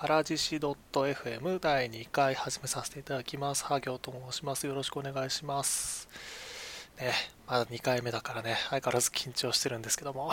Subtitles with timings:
[0.00, 3.64] からじし .fm 第2回始めさせていただきます。
[3.64, 4.64] ハ行と申します。
[4.64, 6.08] よろしくお願いします。
[7.00, 7.12] ね、
[7.48, 10.30] まだ2回目だからね、相変わらず緊張してるんですけども。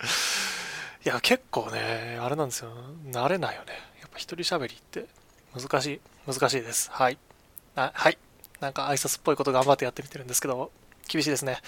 [1.04, 2.72] いや、結構ね、あれなんですよ。
[3.10, 3.74] 慣れないよね。
[4.00, 5.04] やっぱ一人喋りって
[5.54, 6.90] 難しい、難しいです。
[6.92, 7.18] はい。
[7.76, 8.16] あはい。
[8.60, 10.72] なんか挨拶っぽいこと頑張ってやってみてるんですけど、
[11.08, 11.60] 厳しいですね。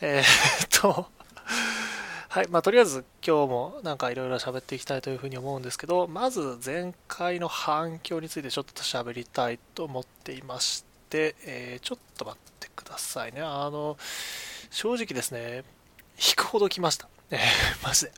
[0.00, 1.10] えー、っと、
[2.30, 13.40] はい、まあ、とりあえず今日もなんかいろいろ喋っていきたいというふうに思うんですけど、まず前回の反響についてちょっと喋りたいと思っていまして、えー、ちょっと待ってくださいね。
[13.40, 13.96] あの、
[14.70, 15.64] 正直ですね、
[16.18, 17.08] 引くほど来ました。
[17.30, 17.40] えー、
[17.86, 18.12] マジで。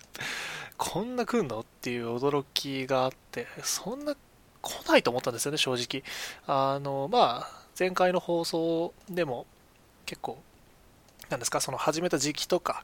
[0.77, 1.61] こんな来んの？
[1.61, 4.17] っていう驚きがあって、そんな
[4.61, 6.03] 来ないと思ったんですよね、正直。
[6.49, 9.47] あの、まあ、前回の放送でも
[10.05, 10.43] 結構
[11.31, 12.83] なんですか、その始めた時期とか、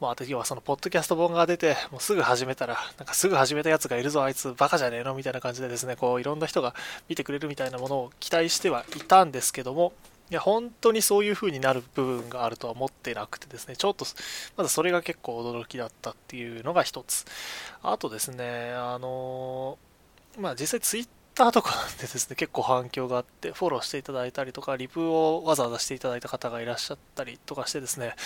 [0.00, 6.74] もうあと要はそのポッドキャスト本が出て、もうすぐ始めたら、なんかすぐ始めたやつがいるぞ、あいつバカじゃねえのみたいな感じでですね、こういろんな人が
[7.08, 9.94] 見てくれるみたいなものを期待してはいたんですけども、
[10.30, 14.04] いや、本当にそういう風になる部分があるとは思ってなくてですね、ちょっと、
[14.56, 17.24] まずそれが結構驚きだったっていうのが一つ。
[17.82, 19.78] あとですね、あの
[20.38, 28.16] まあ実際ツイッターとかでですね、結構反響があって、フォローしていただいたりとか、リプをわざわざしていただいた方がいらっしゃったりとかしてですね、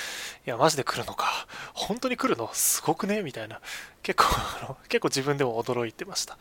[0.46, 1.26] いや、マジで来るのか、
[1.74, 2.48] 本当に来るの？
[2.54, 3.22] すごくね？
[3.22, 3.60] みたいな、
[4.02, 4.28] 結構、
[4.62, 6.38] あの、結構自分でも驚いてました。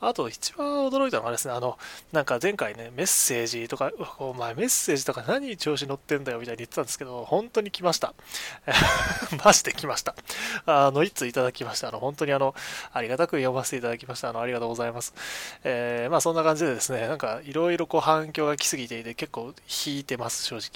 [0.00, 1.78] あと、一番驚いたのはですね、あの、
[2.12, 6.38] なんか前回ね、メッセージとか、お前メッセージとか何調子乗ってんだよ？
[6.38, 8.14] みたいに言ってたんですけど、本当に来ました。
[9.44, 10.14] マジで来ました。
[10.66, 11.88] あの、いついただきました？
[11.88, 12.54] あの、本当にあの、
[12.92, 14.30] ありがたく読ませていただきました。
[14.30, 15.14] あの、ありがとうございます。
[15.64, 19.54] えー、まあそんな感じでですね、なんかいろいろこう反響が来すぎていて結構
[19.86, 20.70] 引いてます、正直。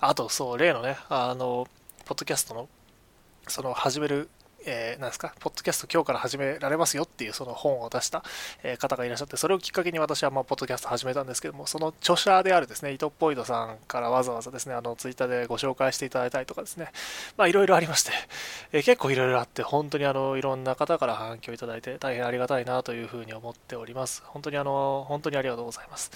[0.00, 1.66] あと、そう、例のね、あの、
[2.04, 2.68] ポッドキャストの
[3.48, 4.28] その始める
[4.68, 8.24] えー、ですか、ポッドキャスト今日から始められますよっていうその本を出した、
[8.64, 16.88] え方がいらっしゃって、それをきっかけに私はまあポッドキャスト始めたんですけども、その著者であるですね、伊藤ポイドさんからわざわざですね、あのツイッターでご紹介していただいたりとかですね、
[17.36, 18.10] まあいろいろありまして、
[18.72, 24.24] えー、結構いろいろあって、本当にあのいろんな方から反響いただいて、大変ありがたいなというふうに思っております。
[24.26, 26.10] 本当にあの、本当にありがとうございます。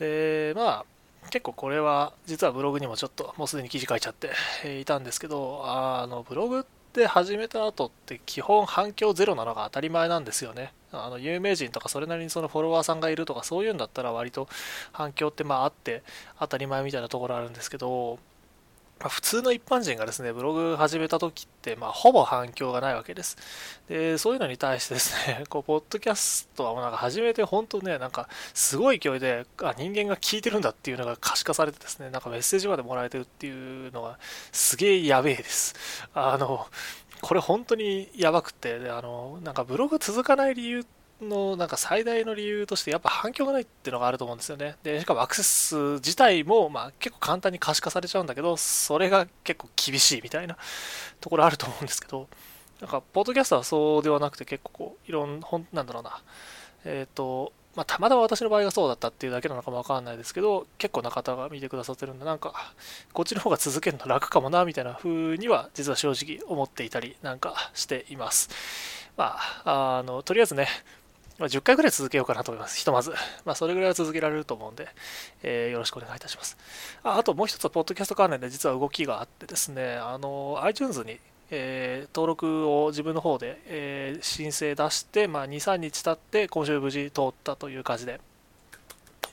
[0.00, 0.84] で、まあ、
[1.30, 6.64] 結構これは実はブログにもちょっともうすでに記事書いちゃっていたんですけどあのブログ
[6.98, 10.72] っって始めた後って基本反響ゼロなのが当たり前なんですよね。
[10.90, 14.48] あの有名人とかそれなりにそのフォロワーさんがいるとかそういうんだったら割と
[14.90, 16.02] 反響ってまああって
[16.40, 18.18] 当たり前みたいなところあるんですけど
[19.00, 23.36] ま、普通の一般人がですね、ブログ始めた時って、まあ、ほぼ反響がないわけです。
[23.88, 34.18] で、そういうのに対してですね、 こう、ポッドキャストはもうなんか始めて本当ね、なんか、すごい勢いで、あ、人間が聞いてるんだっていうのが可視化されてですね、なんかメッセージまでもらえてるっていうのが、
[34.52, 35.74] すげえやべえです。
[36.14, 36.66] あの、
[37.20, 44.76] これ本当にやばくて、であの、なんかブログ続かない理由って、のなんか最大の理由としてやっぱ反響がないっていうのがあると思うんですよね。
[44.82, 50.56] で、しかもアクセス自体もまあ結構簡単に可視化されちゃうんだけど、それが結構厳しいみたいな
[51.20, 52.28] ところあると思うんですけど、
[52.80, 56.22] なんか、ポッドキャストはそうではなくて結構こう、いろん、ほん、なんだろうな、
[56.84, 62.72] えっ、ー、と、まあ、たまたま私の場合がそうだったっていうだけなのかもわかんないですけど、結構な方が見てくださってるんで、なんか、
[63.12, 68.48] こっちの方が続けるの楽かもな、みたいな風には、実は正直思っていたりなんかしています。
[69.16, 70.68] まあ、あの、とりあえずね、
[71.38, 72.78] まあ、10回ぐらい続けようかなと思います。
[72.78, 73.12] ひとまず。
[73.44, 74.88] まあ、それぐらいは続けられると思うんで、
[75.42, 76.56] えー、よろしくお願いいたします。
[77.04, 88.20] ああともう一つ、ポッドキャスト関連で実は動きがあってですね、あの、iTunes に、えー、登録を自分の方で、えー、申請出して、まあ、2、3日経って、今週無事通ったという感じで、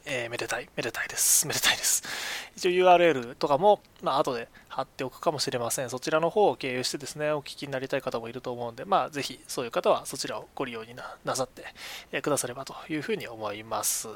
[0.05, 1.47] えー、めでたい、めでたいです。
[1.47, 2.03] めでたいです。
[2.55, 5.89] 一応 URL とかも、まあ、後で貼っておくかもしれません。
[5.89, 10.93] そちらの方を経由してですね、お聞きになりたい方もいると思うんで、まあ、ぜひそういう方はそちらをご利用に
[11.23, 11.49] なさっ
[12.11, 14.09] て、くださればというふうに思います。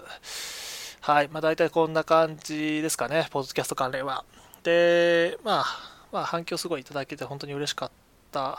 [1.00, 1.30] はい。
[1.30, 4.26] まあ、大体こんな感じですかね、ポッドキャスト関連は。
[4.64, 5.66] で、まあ、
[6.12, 7.92] まあ、反響すごいいただけて本当に嬉しかっ
[8.30, 8.58] た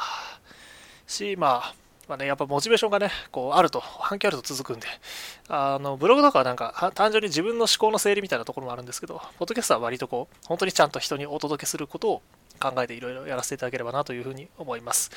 [1.07, 1.75] し、まあ、
[2.11, 4.89] まあね、やっぱモチベーションがね、こうあると、反響あると続くんで、
[5.49, 12.23] あの、ブログとかはなんか、単純に自分の思考の整理みたいなところもあるんですけど、ポッドキャストは割とこう、本当にちゃんと人にお届けすることを
[12.59, 15.13] 考えていろいろやらせていただければなというふうに思います。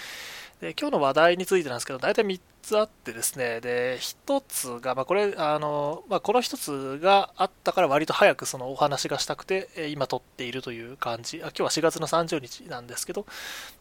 [0.64, 13.26] で今日の話題についてなんですけど、大体3つあってですね、で、1つが、まあ、これ、あの、まあ、この1つがあったから割と早くそのお話がしたくて、今撮っているという感じ、あ今日は4月の30日なんですけど、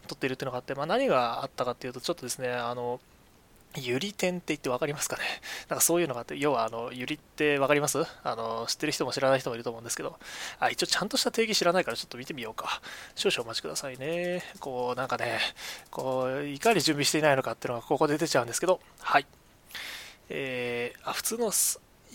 [0.07, 2.99] 撮っているっていうのがあって、まあ、何があったかっていうと、ちょっとですね、あの、
[3.75, 5.23] ゆり点って言って分かりますかね？
[5.69, 8.05] なんかそういうのがあって、要はあの、ゆりって分かります？
[8.23, 10.17] あの、知ってる人も知らない人もいると思うんですけど、
[10.59, 12.81] あ、一応ちゃんとした定義知らないからちょっと見てみようか。
[13.15, 14.43] 少々お待ちくださいね。
[14.59, 15.39] こう、なんかね、
[15.89, 19.25] こう、いかに準備していないのかっていうのがここで出ちゃうんですけど、はい。
[20.29, 21.51] えー、あ、普通の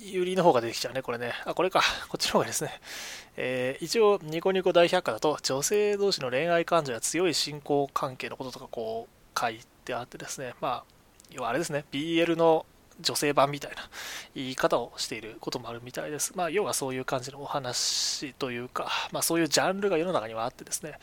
[0.00, 1.32] ユリの方が出てきちゃうね、これね。
[1.44, 1.82] あ、これか。
[2.08, 2.80] こっちの方がですね。
[3.36, 10.97] えー、一応、ニコニコ大百科だと、女性同士の恋愛感情や強い信仰関係のこととかこう書いてあってですね、まあ、
[11.30, 12.66] 要はあれですね、BL の
[13.00, 13.76] 女性版みたいな
[14.34, 16.32] 言い方をしていることもあるみたいです。
[16.36, 20.98] まあ、要はそういう感じのお話というか、まあ、そういうジャンルが世の中にはあってですね、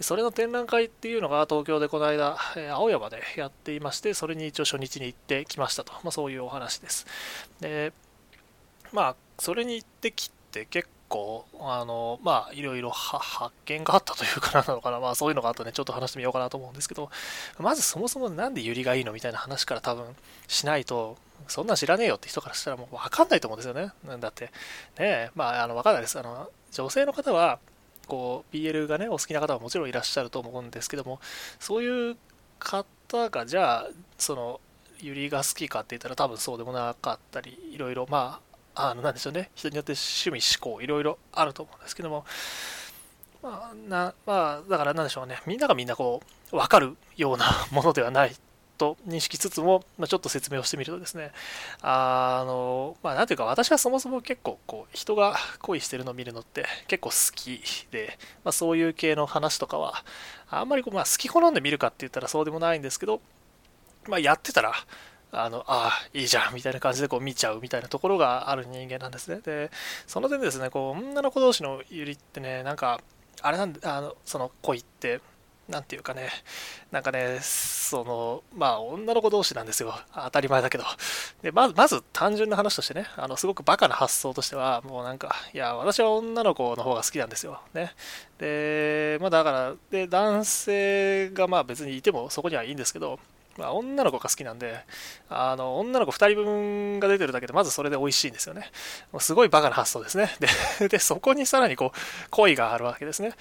[0.00, 2.36] それの展覧会っていうのが東京でこの間、
[2.72, 7.06] 青山でやっていまして、それに一応初日に行ってきましたと、まあ、そういうお話です。
[7.60, 7.92] で、
[8.92, 17.10] まあ、それに行ってきて結構、あの、まあ、いろいろ発見があったというかなのかな、まあ、そういうのがあったね、ちょっと話してみようかなと思うんですけど、
[17.58, 20.06] まずそもそもなんでユリがいいのみたいな話から多分
[20.48, 21.18] しないと、
[21.48, 23.92] そんなん知らねえよって人からしたらもう分かんないと思うんですよね。
[24.20, 24.50] だって、ね
[24.98, 26.18] えまあ、あの、分かんないです。
[26.18, 27.58] あの、女性の方は、
[28.06, 31.20] こう、BL がね、お好きな方はもちろんいらっしゃると思うんですけども、
[31.58, 32.16] そういう
[32.58, 34.60] 方が、じゃあ、その、
[35.00, 42.24] ユリが好きかって言ったら多分そうでもなかったり、いろいろ、まあ、あの、なんでしょうね、人によって趣味、思考、いろいろあると思うんですけども、
[43.42, 46.22] まあ、なまあ、だからなんでしょうね、みんながみんなこ
[46.52, 48.34] う、わかるようなものではない
[48.80, 51.32] と認識つつも、まあ、ちょっと説明をしてみるとですね、
[51.82, 60.04] あの、まあ、なんていうか、私はそもそも結構、こう、人が恋してるのを見るのって結構好きで、まあ、そういう系の話とかは、
[60.48, 63.20] あんまりこう、まあ、好き好んで見るかって言ったらそうでもないんですけど、
[64.08, 64.72] まあ、やってたら、
[65.32, 69.40] あの、ああ、いいじゃん、みたいな感じでこう見ちゃうみたいなところがある人間なんですね。
[69.40, 69.70] で、
[70.06, 73.00] その点ですね、こう、女の子同士のゆりってね、なんか、
[73.42, 75.20] あれなんで、あの、その恋って、
[75.70, 76.30] なんていうかね、
[76.90, 79.94] なんかね、その、まあ、女の子同士なんですよ。
[80.12, 80.84] 当たり前だけど。
[81.42, 87.60] で、まず、まず単純な話としてね、あの、すごくバカな発想としては、もうなんか、いや、私は女の子の方が好きなんですよ。
[87.72, 87.94] ね。
[88.38, 93.20] で、まあだから、で、男性がまあ別にいてもそこにはいいんですけど、
[93.60, 94.80] まあ、女の子が好きなんで、
[95.28, 98.70] あの、女の子2人分が出てるだけで、まずそれで美味しいんですよね。
[99.12, 100.30] もうすごいバカな発想ですね。
[100.80, 101.98] で、でそこにさらにこう、
[102.30, 103.32] 恋があるわけですね。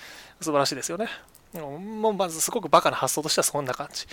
[0.41, 1.07] 素晴らしいですよね。
[1.53, 4.05] もうまずすごくバカな発想としてはそんな感じ。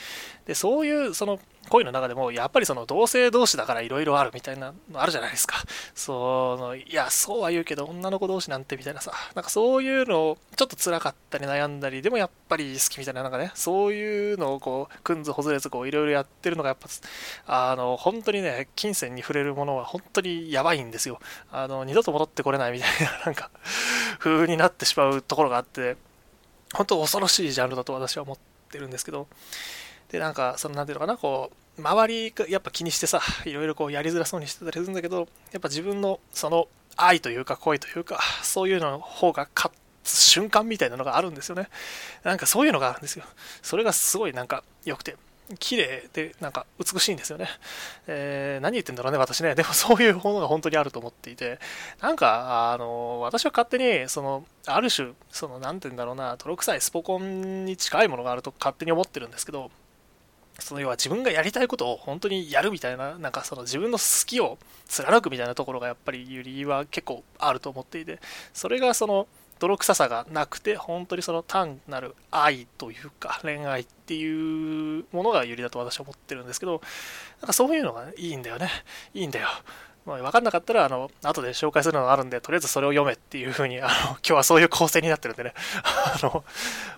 [0.47, 1.39] で、そういうその
[1.69, 5.57] 恋の中でも、やっぱりその同性同士だからいろいろあるみたいなのあるじゃないですか。
[5.95, 16.89] その、いや、そうは言うけど女の子同士なんてみたいなさ、なんかそういうのをちょっと辛かったり悩んだり、でもやっぱり好きみたいな、なんかね、そういうのをこう、くんずほずれずこういろいろやってるのがやっぱ、
[17.47, 21.19] あの、本当にね、金銭に触れるものは本当にやばいんですよ。
[21.53, 23.51] あの、二度と戻ってこれないみたいな、なんか、
[24.19, 25.97] 風になってしまうところがあって、
[26.77, 28.39] 本当恐ろしいジャンルだと私は思っ
[28.71, 29.27] てるんですけど、
[30.11, 39.75] で、なんか、その、なんていうのかな、こう、周りがやっぱ気にしてさ、いろいろこうやりづらそうにしてたりするんだけど、やっぱ自分のその愛というか恋というか、そういうのの方が勝
[40.05, 41.69] つ瞬間みたいなのがあるんですよね。
[42.23, 43.25] なんかそういうのがあるんですよ。
[43.63, 45.17] それがすごいなんか良くて。
[45.59, 47.49] 綺麗で、なんか美しいんですよね。
[48.07, 49.55] えー、何言ってんだろうね、私ね。
[49.55, 51.59] でも そういうものが本当にあると思っていて、
[52.01, 59.71] なんか、あの、私は勝手に、その、ある種、その、なんて言うんだろうな、泥臭いスポコンに近いものがあると勝手に思ってるんですけど、
[60.59, 64.59] その要は自分がやりたいことを本当にやるみたいな、なんかその自分の好きを
[64.89, 68.21] 貫くみたいなところがやっぱりユリは結構あると思っていて、
[68.55, 76.81] それがその、泥臭さがなくて、本当にその単なる愛というか、恋愛っていうものが有利だと私は思ってるんですけど、
[77.41, 78.71] なんかそういうのがいいんだよね。
[79.15, 79.49] いいんだよ。
[80.07, 85.53] まあ、分かんなかったら、あの、後で紹介するのがあるんで、とりあえずそれを読めっていうふうに、あの、今日はそういう構成になってるんでね。
[85.85, 86.45] あの、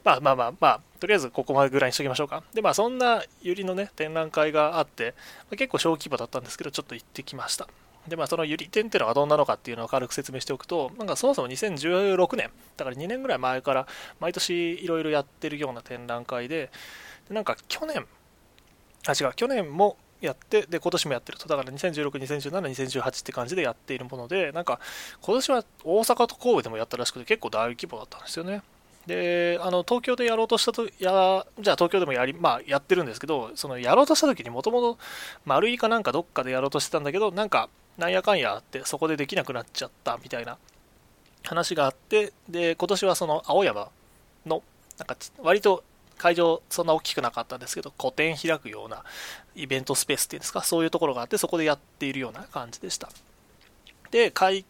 [0.05, 2.43] まあまあまあまあ、とりあえずここまでぐらいにしときましょうか。
[2.53, 5.15] で、まあそんなゆりのね、展覧会があって、
[5.51, 7.67] まあ、結構小規模だったんですけど、ちょっと行ってきました。
[8.07, 13.87] で、まあ、そのゆり店っていうのがどんなのかっていうのを軽く説明しておくと、なんかそもそも2016年、だから2年ぐらい前から
[14.21, 16.71] 毎年いろいろやってるような展覧会で、
[17.29, 18.07] でなんか去年、
[19.07, 21.49] あ、違う、去年もやって、で、今年もやってると。
[21.49, 24.81] だから2016、2017、2018って感じでやっているもので、なんか
[25.21, 28.63] 今年は大阪と神戸でもやったらしくて結構大規模だったんですよね。
[29.07, 34.99] で、あの、東京でやろうとしたと、や、じゃあ東京でもやり、まあやってるんですけど、そのやろうとした時にもともと
[35.47, 40.57] 丸いかなんかどっかでやろうとしてたんだけど、なんかなんやかんやあってそこでできなくなっちゃったみたいな
[41.45, 43.89] 話があってで今年はその青山
[44.47, 44.63] の
[44.99, 45.85] なんか割と
[46.17, 49.05] 会場そんな大きくなかったんですけど個展開くような
[49.55, 53.09] イベントスペースっていうんですかそういうところがあってそこでやっているような感じでした。
[54.11, 54.65] で会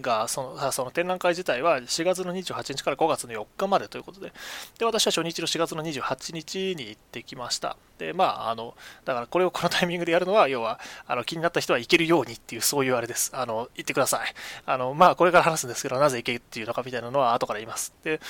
[0.00, 4.32] がそのその展覧会自体は4月の28日から5月の4日までということで
[4.78, 7.76] で私は初日の4月の28日に行ってきました。
[7.98, 8.74] でまああの
[9.04, 13.30] だからこれをこのタイミングでやるのは要はあの気になった人は行けるようにっていうそういうあれです。
[13.34, 14.34] あの行ってください。
[14.66, 17.94] あのまあこれから話すんですけどなぜ行けっていうのかみたいなのは後から言います。
[18.02, 18.20] で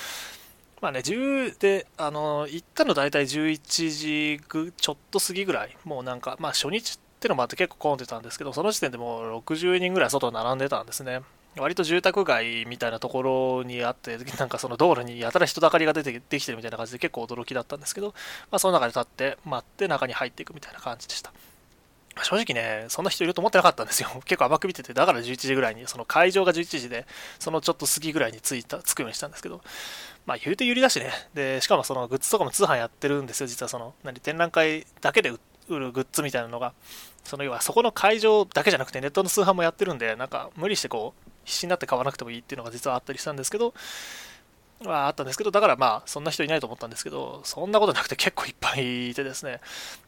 [0.84, 11.22] まあね、10で、あの、行ったの大体11時ぐちょっと過ぎぐらい、もうなんか、まあ初日ってのもあって結構混んでたんですけど、その時点でもう60人ぐらい外並んでたんですね。
[11.56, 18.08] 割と住宅街みたいなところにあって、なんかその道路にやたら人だかりが出てできてるみたいな感じで結構驚きだったんですけど、
[18.50, 21.32] まあ、その中で立って待って中に入っていくみたいな感じでした。
[22.22, 24.08] 正直ね、そんな人いると思ってなかったんですよ。
[24.24, 27.06] 結構甘く見てて、だから11時ぐらいに、その会場が11時で、
[27.40, 29.62] そのちょっと過ぎぐらいに着いた、着くようにしたんですけど、
[30.24, 31.10] まあ言うて有利だしね。
[31.34, 35.32] で、しかもそのグッズとかも通販やってるんですよ、実はその、何、展覧会だけで
[35.68, 36.72] 売るグッズみたいなのが、
[37.24, 43.74] その要はそこの会場だけじゃなくてネットの通販もやってるんで、なんか無理してこう、必死になって買わなくてもいいっていうのが実はあったりしたんですけど、
[44.82, 49.60] はああったんですけど、だからまあ、そんな人いないと思ったんですけど、そんなことなくて結構いっぱいいてですね。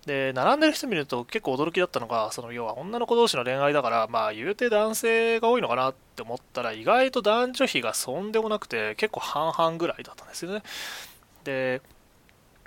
[0.07, 10.63] で、並んでる人見ると結構驚きだったのが、その要は女の子同士の恋愛だから、まあ、言うて男性が多いのかなって思ったら、意外と男女比がそんでもなくて、結構半々ぐらいだったんですよね。
[11.45, 11.81] で、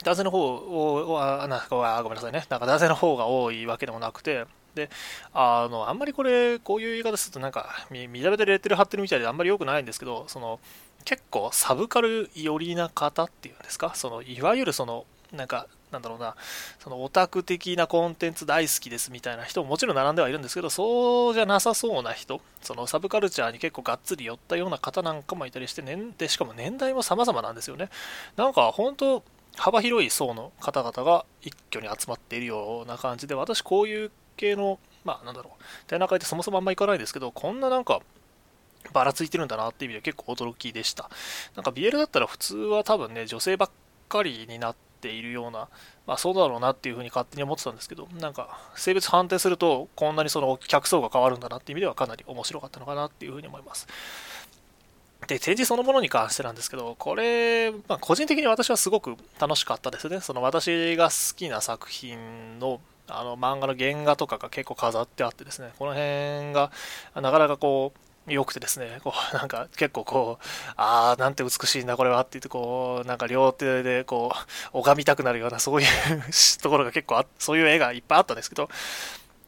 [0.04, 4.46] 男性の方は、なんかごめんなさいね、なんか男性の方が多いわけでもなくて、
[4.76, 4.90] で、
[5.34, 10.60] あの、あんまりこれ、こういう言い方すると、なんか、見た目でレッテル貼ってるみたいであんまり良くないんですけど、その、
[11.06, 16.36] 結構サブカル寄りな方っていうんですか、その、いわゆるその、なんか、なんだろうな、
[16.80, 27.90] そのオタク的なコンテンツ大好きですみたいな人ももちろん並んではいるんですけど、そうじゃなさそうな人、そのサブカルチャーに結構がっつり寄ったような方なんかもいたりして、年でしかも年代も様々なんですよね。
[28.36, 29.24] なんか本当、
[29.56, 38.00] 幅広い層の方々が一挙に集まっているような感じで、私こういう系の、まあなんだろう、展覧会ってそもそもあんま行かないですけど、こんななんか、
[38.94, 41.10] ばらついてるんだなっていう意味で結構驚きでした。
[41.56, 43.70] なんか BL だったら普通は多分ね、女性ばっ
[44.08, 45.68] かりになっているような、
[46.08, 53.88] まあそうだろうなっていうふうに勝手に思ってたんですけど、なんか性別判定するとこんなにその客層が変わるんだなっていう意味ではかなり面白かったのかなっていうふうに思います。
[55.28, 60.22] で、展示そのものに関してなんですけど、これ、まあ、個人的に私はすごく楽しかったですね。
[60.22, 66.72] その私が好きな作品のあの漫画の原画とかが結構飾ってあってですね、この辺が
[67.16, 68.00] なかなかこう、
[68.32, 74.32] 良くてですね、こう、 なんか結構こう、あー、なんて美しいんだこれはって言って、こう、なんか両手でこ
[74.74, 75.88] う、拝みたくなるような、そういう
[76.62, 78.70] ところが結構あ、そういう絵がいっぱいあったんですけど、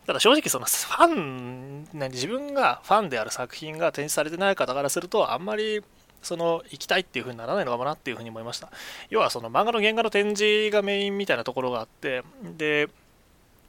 [0.07, 5.83] ただ正直そのファン、自分がファンである作品が展示されてない方からすると、あんまり
[6.21, 8.71] その行きたいっていう風にならないのかもなっていう風に思いました。
[9.09, 12.89] 要はその漫画の原画の展示がメインみたいなところがあって、で、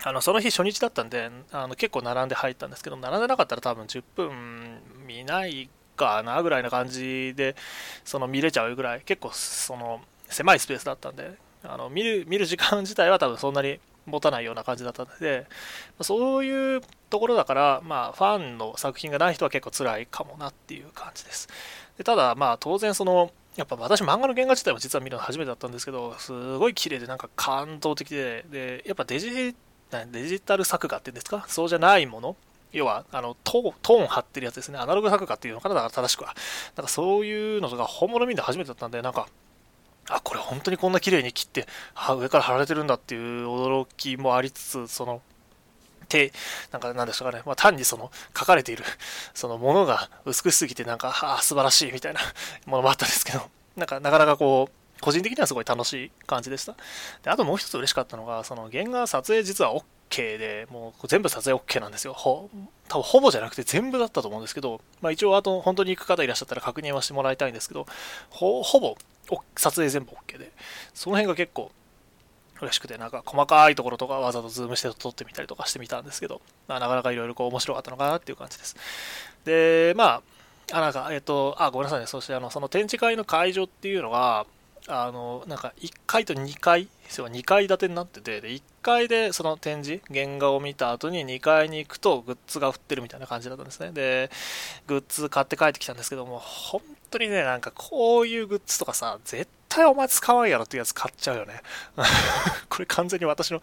[0.05, 7.55] あのその日初日だったんであの結構並んで入ったんですけど並んでなかったら多分10分見ないかなぐらいな感じで
[8.05, 11.33] その見れちゃうぐらい結構その狭いスペースだったんで
[11.63, 15.47] あの見る見る時間自体は多分そんなに持たないような感じだったので
[16.01, 21.49] そういうところだから、まあ、ファンの作品がない人は結構辛いかもなっていう感じです。
[21.97, 29.55] でただまあ当然そのやっぱ私漫画の原画自体も実は見るの初めてだったんですけどすごい綺麗でなんか感動的ででやっぱデジ
[30.13, 31.45] デジタル作画っていうんですか？
[31.49, 32.37] そうじゃないもの。
[32.73, 34.79] 要は、あのト、トーン貼ってるやつですね。
[34.79, 35.75] アナログ作画っていうのかな？
[35.75, 36.35] だから正しくは。
[36.77, 39.29] なんかそういうのとか本物見るの初めてだったんで、なんか、
[40.09, 41.67] あ、これ本当にこんな綺麗に切って、
[42.19, 45.21] 上から貼られてるんだっていう驚きもありつつ、その、
[46.09, 46.33] 手、
[46.73, 48.85] なんか何でしたかね、まあ、単にその書かれている、
[49.33, 52.21] そのものが美しすぎて、なんか、ああ、素晴らしいみたいな
[52.67, 53.43] ものもあったんですけど、
[53.77, 54.73] なんかなかなかこう、
[55.03, 56.75] 個人的にはすごい楽しい感じでした。
[57.23, 62.15] であともう一つ嬉しかったのが、その原画撮影実は OK で、もう全部撮影 OK なんですよ。
[62.15, 62.49] ほ
[62.89, 67.87] 多分ほぼじゃなくて全部だったと思うんですけど、まあ、一応あと本当に行く方いらっしゃったら確認はしてもらいたいんですけど、
[68.31, 68.97] ほぼ
[69.57, 70.53] 撮影全部 OK で、
[70.95, 71.73] その辺が結構
[72.61, 78.77] 嬉しくて、なんか細かいところとかわざとズームして撮ってみたりとかしてみたんですけど、まあ、なかなかいろいろこう面白かったのかなっていう感じです。
[79.45, 80.23] で、まあ、
[80.73, 82.07] あ、なんか、えっと、あ、ごめんなさいね。
[82.07, 84.47] そして、あの、その展示会の会場っていうのが、
[84.89, 93.93] あのなんか1階と2階そう2階建てになっててで1階でその展示原画を見た後に2階に行くとグッズが売ってるみたいな感じだったんですね。
[93.93, 94.31] で
[94.87, 101.63] グッズ買って帰ってきたんですけども本当にねなんかこういうグッズとかさ絶対お前使わんやろっていうやつ買っちゃうよね。
[102.69, 103.61] これ完全に私の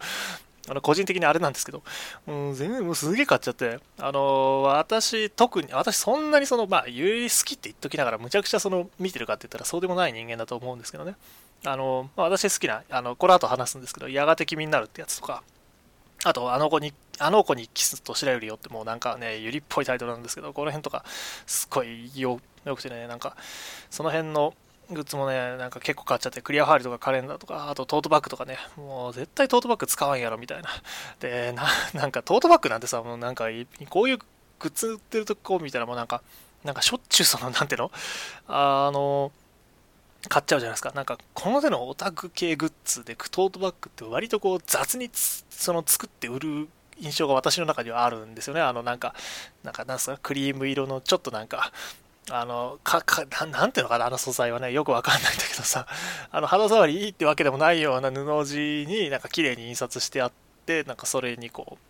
[0.68, 1.82] あの個人的にあれなんですけど、
[2.26, 11.14] もう全然もうすげえ買っちゃって、あの私、特に、私そんなにその、まあ、有好きって言っときながら、むちゃくちゃその、見てるかって言ったらそうでもない人間だと思うんですけどね。
[11.64, 15.42] あの、まあ、私好きな、あの、この後話すんですけど、やがて君になるってやつとか、
[16.24, 21.04] あと、あの子に、あの子にキスと白百合よってもうなんかね、ゆりっぽいタイトルなんですけど、この辺とか、
[21.46, 23.36] すっごいよよくてね、なんか、
[23.90, 24.54] その辺の、
[24.94, 30.68] グッズもね、なんか結構買っちゃって、クリアファイルとかカレンダーとか、あとトートバッグとかね、もう絶対トートバッグ使わんやろみたいな。
[31.20, 33.46] で、ななんかトートバッグなんてさ、もうなんか
[33.88, 34.24] こういうグ
[34.68, 36.22] ッズ売ってるとこ見たらもうなんか、
[36.64, 37.90] なんかしょっちゅうその、なんていうの？
[38.48, 39.32] あの、
[40.28, 40.92] 買っちゃうじゃないですか。
[40.94, 46.68] なんか、この手のオタク系グッズで、トートバッグって割とこう雑にその作って売る
[46.98, 48.60] 印象が私の中にはあるんですよね。
[48.60, 49.14] あの、なんか、
[49.62, 51.72] なんか、なんすか、クリーム色のちょっとなんか、
[52.32, 55.86] あの、か、かな、んていうのかな、あの素材はね、よくわかんないんだけどさ、
[56.30, 60.32] あの、肌触りいいってわけでもないような布地になんか綺麗に印刷してあっ
[60.64, 61.89] て、なんかそれにこう、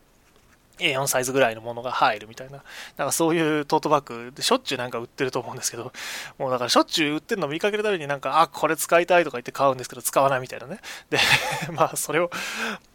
[0.80, 2.62] A4 サイズぐらいのものが入るみたいな、
[2.96, 5.92] なんかそういうトートバッグでしょっちゅうなんか売ってると思うんですけど、
[6.38, 10.80] もうだからしょっちゅう売ってるのを見かけるたびになんか、あ、これ使いたいとか言って買うんですけど、使わないみたいなね。
[11.10, 11.18] で、
[11.72, 12.30] まあそれを、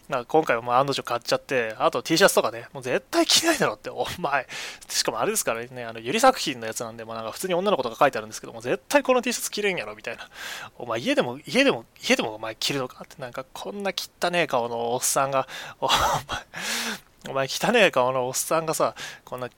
[0.09, 4.47] なんか今回はもう案の定買っちゃって、あと T シャツとかね、もう絶対着ないだろって、お前。
[4.87, 10.29] しかもあれですからね、あの、ゆり作品のやつなんで、まあなんか普通に女の子とか書いてあるんですけども、絶対この T シャツ着れんやろ、みたいな。
[10.77, 15.47] お前家でも、家でも、家でもお前着るのかって、なんかこんな汚ねえ顔のおっさんが、
[15.79, 15.95] お前、
[17.29, 19.50] お前汚ねえ顔のおっさんがさ、こんな、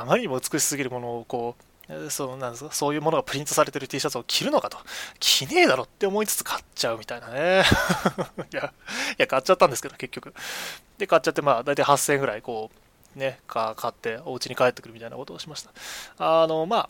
[0.00, 1.64] あまりにも美しすぎるものをこう、
[2.10, 4.78] そのなんですかそういうものがプリントされてる T シャツを着るのかと。
[5.20, 7.62] 着ねえだろって思いつつ買っちゃうみたいなね。
[8.52, 8.72] いや、
[9.12, 10.34] いや、買っちゃったんですけど、結局。
[10.98, 12.70] で、買っちゃって、まあ、だいたい8000円ぐらい、こ
[13.14, 15.70] う、ね、買って、お家に帰ってくるみたいなことをしました。
[16.18, 16.88] あの、まあ、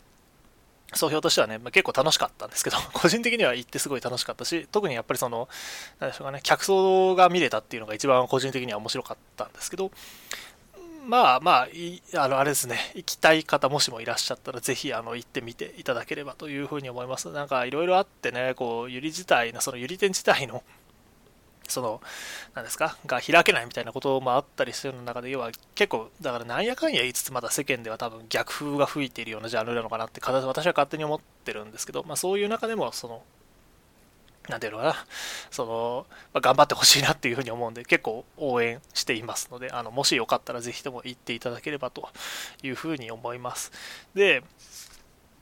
[0.93, 5.49] 総評としてはね、ま、結構楽しかったんですけど、 個人的には行ってすごい楽しかったし、特にやっぱりその、
[5.99, 9.91] なんでしょうかね、客層が見れたっていうのが一番個人的には面白かったんですけど、
[11.05, 17.29] まあまあ、いあのあれですね、行きたい方もしもいらっしゃったら、ぜひあの行ってみていただければというふうに思います。
[17.29, 20.63] なんかいろいろあってね、こう、ゆり自体の、そのゆり店自体の
[21.67, 22.01] その、
[22.53, 33.23] なんですか、が開けないみたいなこともあったりする中で、要は結構、だからなんやかんや言いつつ、まだ世間では多分逆風が吹いているようなジャンルなのかなって、私は勝手に思ってるんですけど、まあそういう中でも、その、
[34.49, 34.95] なんていうのかな、
[35.49, 42.09] その、まあ、頑張ってほしいなっていうふうに思うんで、結構応援していますので、あの、もしよかったらぜひとも行っていただければと
[42.61, 43.71] いうふうに思います。
[44.13, 44.43] で、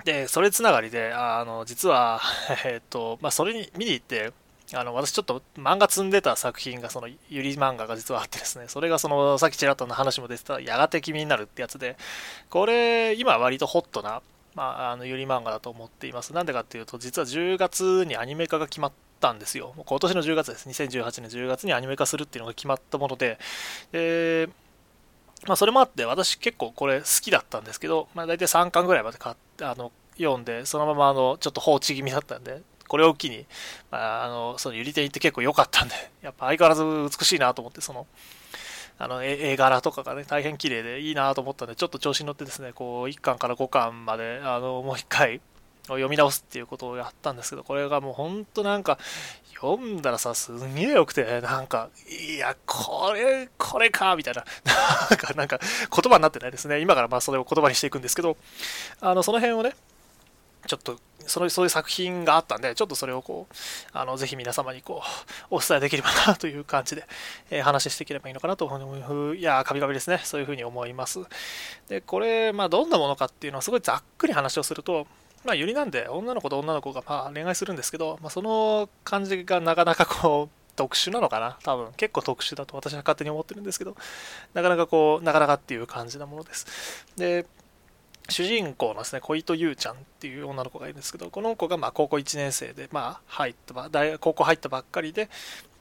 [0.06, 2.22] で、それつながりで、あの、実は、
[2.66, 4.34] えっと、まあ、それに見に行って、
[4.74, 11.98] あの、私ちょっと漫画積んでた作品が、その、ゆり漫画が実はあってですね、それがその、さっきちらっとの話も出てた、やがて君になるってやつで、
[12.50, 14.22] これ、今割とホットな、
[14.56, 16.34] まあ、あの、ゆり漫画だと思っています。
[16.34, 19.74] なんでかっていうと、実は10月にアニメ化が決まったんですよ。
[19.76, 20.70] もう今年の10月です。
[20.70, 23.40] 2018年10月にアニメ化するっていうのが決まったもので、
[23.92, 24.50] で、
[25.48, 33.46] まあ、それもあって、私結構これ好きだったんですけど、まあ、大体3巻ぐらいまで買ってあの読んで、そのままあのちょっと放置気味だったんで、これを機に、
[33.92, 36.76] まあ、あの、そのゆり店行って結構良かったんで、 やっぱ相変わら
[37.10, 38.08] ず美しいなと思って、その、
[39.00, 45.42] あの、絵柄とかがね、大変綺麗でいいなと思ったんで、ちょっと調子に乗ってですね、こう、1巻から5巻まで、あの、もう1回、
[45.88, 48.98] 読み直すっていうことをやったんですけど、これがもうほんとなんか、
[49.56, 54.46] 読んだらさ、すんげえ良くて、なんか、いや、これ、これか、みたいな、
[55.10, 56.80] なんか、なんか、言葉になってないですね。
[56.80, 58.38] 今からまあそれを言葉にしていくんですけど、
[59.02, 59.74] あの、その辺をね、
[60.68, 63.56] ちょっとそのそういう作品があったんで、ちょっとそれをこう、
[63.94, 65.02] あのぜひ皆様にこ
[65.52, 67.06] う、お伝えできればなという感じで、
[67.50, 70.20] えー、話していければいいのかなと思う、いや、カビカビですね。
[70.24, 71.20] そういうふうに思います。
[71.88, 75.08] で、これ、まあ、どんなものかっていうのは、すごいざっくり話をすると、
[75.44, 81.58] まあ、ゆりなんで、女の子と女の子がまあ恋愛するんですけど、まあ、その感じがなかなかこう、特殊なのかな？
[81.64, 83.96] 多分結構特殊だと私は勝手に思ってるんですけど
[84.54, 87.46] なかなかこうなかなかっていう感じなものですで
[88.30, 95.30] 主人公のですね、小糸優ちゃんっていう女の子がいるんですけど、この子がま高校1年生で、まあ、入ったば大高校入ったばっかりで、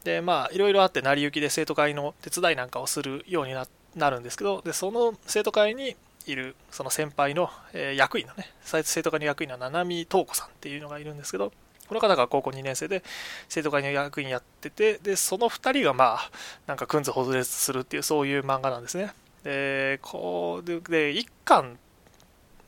[0.05, 3.55] で、まあ、いろいろあって成り行きで生徒会の手伝いなんかをするように
[3.95, 11.53] なるんですけど、で、その生徒会にいる、その先輩の、えー、役員のね、生徒会の役員の七海東子さんっていうのがいるんですけど、
[11.89, 13.03] この方が高校2年生で
[13.49, 16.31] 生徒会の役員やってて、で、その2人がまあ、
[16.67, 19.13] なんかくんずほずれするっていう、そういう漫画なんですね。
[19.45, 21.79] で、こう、で、1巻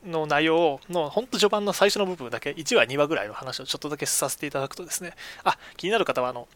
[0.04, 5.14] の内容の本当序盤の最初の部分だけ1話2話ぐらいの話をちょっとだけさせていただくとですね。
[5.44, 6.48] あ気になる方はあの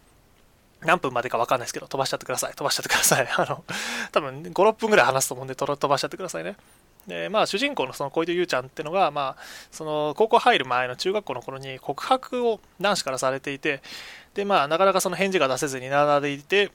[0.81, 2.53] 何分までか分かんないですけど飛ばしちゃってください。
[2.53, 3.29] 飛ばしちゃってください。
[3.37, 3.65] あの
[4.13, 6.57] 多分56分ぐらい話すと思うんで飛ばしちゃってくださいね。
[7.07, 13.83] でまあ主人公のその小糸優ちゃんってのがまあその高校入る前の中学校の頃に告白を男子からされていて
[14.35, 16.71] でまあなかなかその返事が出せずに並んでいて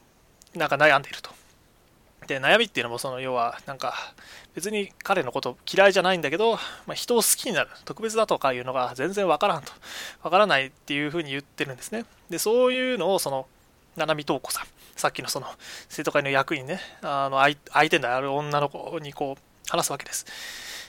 [0.56, 1.32] なんか悩んでいると。
[2.28, 4.14] で悩みっていうのもその要はなんか
[4.56, 6.54] 別に彼のこと嫌いじゃないんだけど、
[6.86, 7.70] まあ、人を好きになる。
[7.86, 9.72] 特別だとかいうのが全然わからんと。
[10.24, 12.06] わからないっていうふうに言ってるんですね。
[12.30, 13.48] でそういうのをその
[13.96, 14.66] 七海東子さん。
[14.96, 15.48] さっきのその
[15.89, 20.26] 生徒会の役員ねあの相手である女の子にこう話すわけです。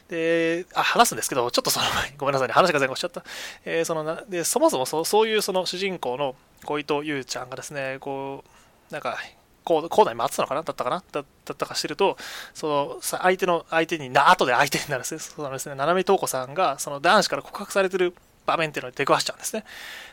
[0.09, 1.87] で、あ、話すんですけど、ちょっとその、
[2.19, 3.25] ごめんなさいね、話が前後しちゃった。
[3.65, 8.45] えー、そのでそもそもそそういうその主人公の小糸優ちゃんがですね、こ
[8.91, 9.19] う、なんか、
[9.65, 10.63] こう、校内待ってたのかな？
[10.63, 11.03] だったかな？
[11.13, 12.17] だったかしてると、
[12.53, 18.15] その、相手の、相手にな、後で相手になるんですね、そうなんですね、七海東子さんが、その男子から告白されてる
[18.47, 19.65] 場面っていうのに出くわしちゃうんですね。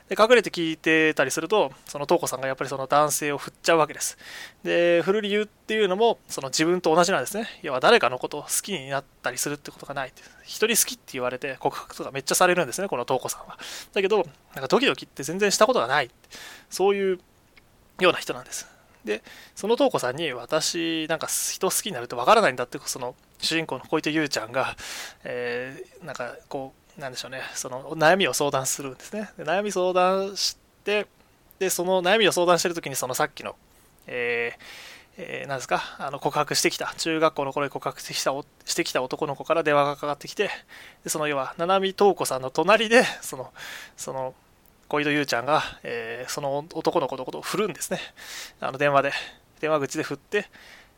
[0.08, 4.18] で、隠れて聞いてたりすると、その東子さんがやっぱりその男性を振っちゃうわけです。
[4.64, 7.48] で、振る理由っていうのも、その自分と同じなんですね。
[7.62, 10.14] 要は誰かのことを好きになったりするってことがない。
[10.44, 13.58] 一人好きって言われて告白とかめっちゃされるんですね、この東子さんは。
[13.94, 16.10] だけど、なんかドキドキって全然したことがない。
[16.70, 17.20] そういう
[18.00, 18.66] ような人なんです。
[19.06, 19.24] で、
[19.56, 24.76] その東子さんに私、なんか人好きになるってわからないんだって、その主人公の小池優ちゃんが、
[25.24, 29.30] えー、なんかこう、なんでしょうね、その悩みを相談するんですね。
[29.38, 31.08] で悩み相談して、
[31.60, 33.56] で、その悩みを相談してるときに、そのさっきの、
[34.08, 38.34] えー、えー、なんですか、あの告白してきた、中学校の頃に告白してきた
[38.66, 40.50] してきた男の子から電話がかかってきて、
[41.04, 43.52] でその要は、七海東子さんの隣で、その、
[43.98, 44.34] その、
[44.92, 48.02] 小井戸優ちゃんが、えー、その男の子のことを振るんですね。
[48.60, 49.14] あの電話で、
[49.62, 50.48] 電話口で振って、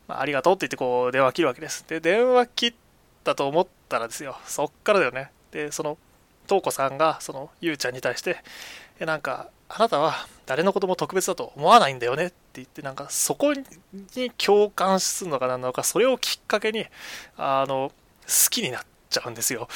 [0.08, 1.86] まあ、ありがとうって言ってこう電話切るわけです。
[1.88, 2.74] で、電話切っ
[3.24, 5.30] たと思ったらですよ、そっからだよね。
[5.52, 6.00] で、その、
[6.48, 8.38] 東子さんが、その、ゆうちゃんに対して、
[9.00, 16.88] え、なんか、あなたは誰のことも特別だと思わないんだよねって言って、なんか、そこに共感するのかなのか、それをきっかけに、
[17.38, 17.92] あの、
[18.26, 19.68] 好きになっちゃうんですよ。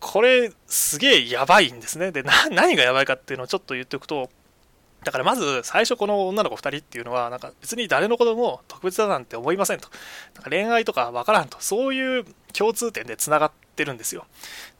[0.00, 2.12] これ、すげえやばいんですね。
[2.12, 4.30] で、何がやばいかっていうのをちょっと言っておくと、
[5.04, 9.88] だからまず最初この女の子2人っていうのはなんか別に誰のことも特別だなんて思いませんと。
[10.34, 11.58] なんか恋愛とかわからんと。
[11.60, 14.26] そういう共通点で繋がってるんですよ。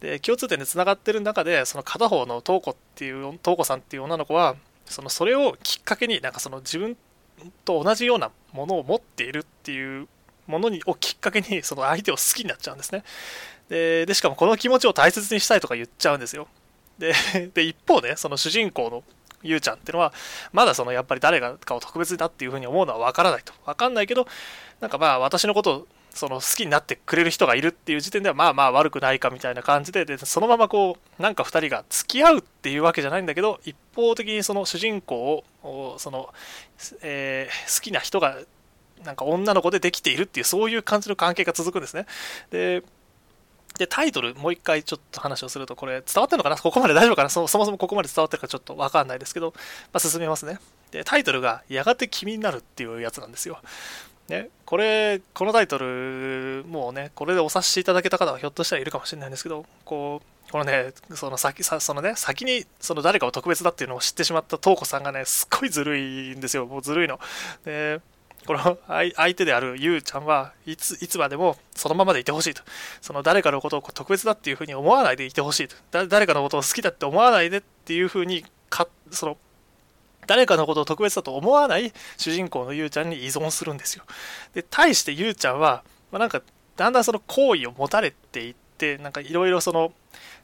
[0.00, 6.96] で、共通点で繋がってる中で、その片方の東子っていう、東子さんっていう女の子は、そのそれをきっかけになんかその自分
[7.64, 10.09] と同じようなものを持っているっていう
[10.46, 13.05] ものにをきっかけにその相手を好きになっちゃうんですね。
[13.68, 16.48] で、でしかもこの気持ちを大切にしたいとか言っちゃうんですよ。
[16.98, 17.12] で、
[17.55, 19.05] で一方で、その主人公の
[19.42, 20.12] ゆうちゃんっていうのは、
[20.52, 23.52] まだそのやっぱり誰かを特別だっていうふうに思うのはわからないと。
[23.64, 24.26] わかんないけど、
[24.81, 36.33] なんかまあ私のことをその好きになってくれる人がいるっていう時点ではまあまあ悪くないかみたいな感じで、でそのままこう、なんか2人が付き合うっていうわけじゃないんだけど、一方的にその主人公を、その、
[37.02, 38.38] えー、好きな人が、
[39.05, 42.07] なんか女の子でできているっていう、そういう感じの関係が続くんですね。
[42.50, 42.83] で、
[43.79, 46.57] で、タイトル、もう一回ちょっと話をすると、これ伝わってるのかな？
[46.57, 47.29] ここまで大丈夫かな？
[47.29, 49.53] そそもそもここまで伝わってるかちょっとわかんないですけど、
[49.93, 50.59] まあ、進めますね。
[50.91, 53.59] で、タイトルが、やがて君になるっていうやつなんですよ。
[54.29, 66.67] ね、これ、このタイトル、もうね、これでお察しいただけた方はひょっとしたらいるかもしれないんですけど、こう、このね、その先、そのね、先にその誰かを特別だっていうのを知ってしまった東子さんがね、すっごいずるいんですよ。
[66.67, 67.21] もうずるいの。
[67.65, 68.01] で、
[68.46, 72.62] この相手であるゆうちゃんはいついつまでもそのままでいてほしいと。
[73.00, 75.76] その誰かのことを特別だっていうふうに思わないでいてほしいと。
[76.06, 79.37] 誰かのことを好きだって思わないでっていうふうにか、その、
[80.26, 84.04] 誰かのことを特別だと思わない主人公のゆうちゃんに依存するんですよ。
[84.54, 86.42] で、対してゆうちゃんは、まあ、なんか、
[86.76, 88.65] だんだんその好意を持たれていって、
[88.99, 89.93] なんかいろいろその、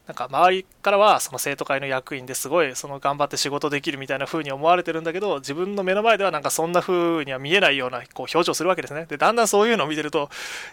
[0.06, 9.06] なんか周りからはその生徒会の役員ですごいその頑張って仕事できるみたいな風に思われてるんだけど自分の目の前ではなんかそんな風には見えないようなこう表情するわけですね。
[9.06, 10.28] でだんだんそういうのを見てると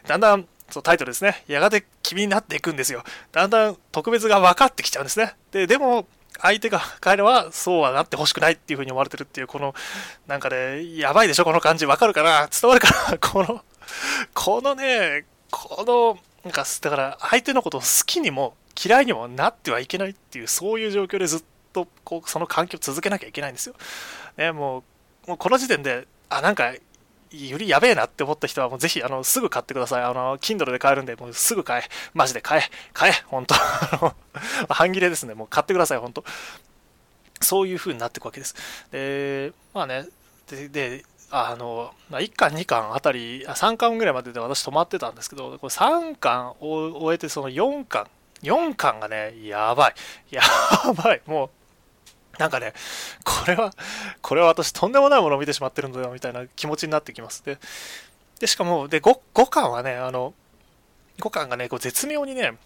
[0.07, 1.43] だんだんそうタイトルですね。
[1.47, 3.03] やがて君になっていくんですよ。
[3.31, 5.35] だんだん特別が分かってきちゃうんですね。
[5.51, 6.07] ででも
[6.39, 9.75] 相手が彼はそうはなってほしくないっていう風に思われてるっていうこの
[10.25, 11.85] なんかねやばいでしょこの感じ。
[11.85, 12.49] わかるかな？
[12.49, 13.17] 伝わるかな？
[13.19, 13.61] この
[14.33, 16.17] このねこの
[16.49, 23.75] なんかだから相手のことを好きにも嫌いにもなってはいけないっていう、そういう状況でずっとこうその環境を続けなきゃいけないんですよ。
[24.35, 24.83] ね、も
[25.27, 30.03] う、もうこの時点で、あ、なんか、よりやべえなって思った人はもうぜひ、あの、すぐ買ってください。
[30.03, 31.89] あの、Kindle で買えるんで、もうすぐ買え。
[32.15, 32.63] マジで買え。
[32.93, 33.13] 買え。
[33.27, 33.53] 本当
[34.73, 35.35] 半切れですね。
[35.35, 35.99] もう買ってください。
[35.99, 36.23] 本当
[37.41, 38.55] そういう風になっていくわけです。
[38.91, 40.07] で、まあね、
[40.49, 48.07] で、であの、まあ1巻、2巻あたり、3巻ぐらいまでで私止まってたんですけど、これ3巻を終えて、その4巻
[48.41, 49.95] 4巻がね、やばい。
[50.31, 50.41] や
[50.95, 51.21] ばい。
[51.25, 52.73] もう、なんかね、
[53.23, 53.73] これは、
[54.21, 57.43] これは私とんでもないものを見てしまってるんだよ、みたいな気持ちになってきます。
[57.43, 57.57] で、
[58.39, 60.33] でしかも、で5、5巻はね、あの、
[61.19, 62.57] 5巻がね、こう絶妙にね、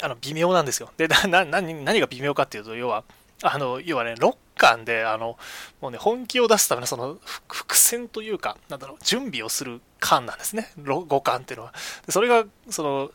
[0.00, 0.90] あの、微妙なんですよ。
[0.96, 3.04] で、な、な、何が微妙かっていうと、要は、
[3.42, 5.38] あの、要はね、6巻で、あの、
[5.80, 7.18] もうね、本気を出すためのその
[7.48, 10.72] 伏線というか、なんだろう、準備をする巻なんですね。
[10.78, 11.74] 5巻っていうのは。
[12.08, 13.10] それが、その、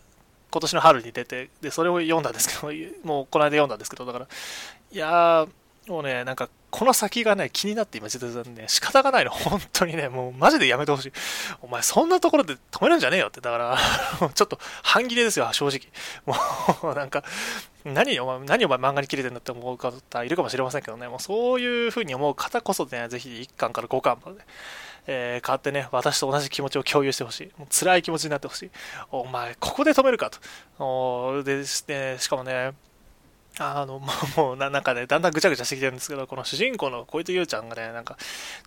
[0.52, 2.72] 今年の春に出て、で、それを読んだんですけど、
[3.04, 4.28] もうこの間読んだんですけど、だから、
[4.92, 5.50] いやー、
[5.88, 11.12] もうね、なんか、この先がね、気になって今、実はね、仕方がないの、本当にね、もうマジでやめてほしい。
[11.62, 13.78] お前、そんなところで止めるんじゃねえよって、だから、
[14.34, 15.82] ちょっと半切れですよ、正直。
[16.26, 17.24] もう、なんか、
[17.84, 24.40] 何お前、何お前漫画に切れてんだって思う方いるかもしれませんけどね、もうそういう風に思う方こそね、ぜひ1巻から5巻まで、
[25.08, 27.52] えー、買ってね、私と同じ気持ちを共有してほしい。
[27.58, 28.72] もう辛い気持ちになってほしい。
[29.12, 30.38] お前、ここで止めるかと。
[30.84, 31.66] おで、ね、
[32.20, 32.74] しかもね、
[33.62, 34.02] あの、
[34.38, 38.18] もう、なんかね、だんだんぐちゃぐちゃしてきてるんですけど、この主人公の小池優ちゃんがね、なんか、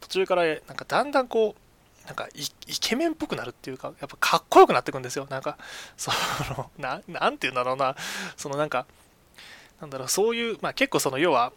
[0.00, 5.26] 途中から、なんかだんだんこう、なんかイケメンっぽくなるっていうか、やっぱかっこよくなってくんですよ。
[5.30, 5.56] なんか、
[5.96, 6.10] そ
[6.56, 7.96] の、ななんて言うんだろうな、
[8.36, 8.86] そのなんか、
[9.80, 11.52] なんだろう、そういう、まあ結構その、要は、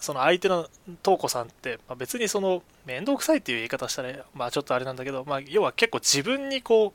[0.00, 0.68] その相手の
[1.02, 6.92] 瞳子さんって、まあ、別にその、面倒くさいっていう言い方したら、まあちょっとあれなんだけど、まあ要は結構自分にこ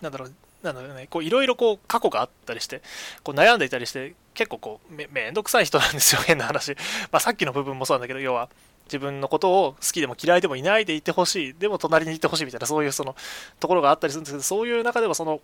[0.00, 0.34] う、なんだろう、
[0.66, 2.82] なんだろうね、こういろいろこう過去があったりして、
[3.22, 6.72] こう悩んでいたりして、結構こうめめんどくさい人なんですよ、 変な話。
[7.10, 8.48] まあ、さっきの部分もそうなんだけど、要は
[8.86, 13.16] 自分のことを好きでも嫌いでもいないでいてほしい、でも隣にいてほしいみたいな、そういうその
[13.60, 15.40] ところがあったりするんですけど、そういう中でもその、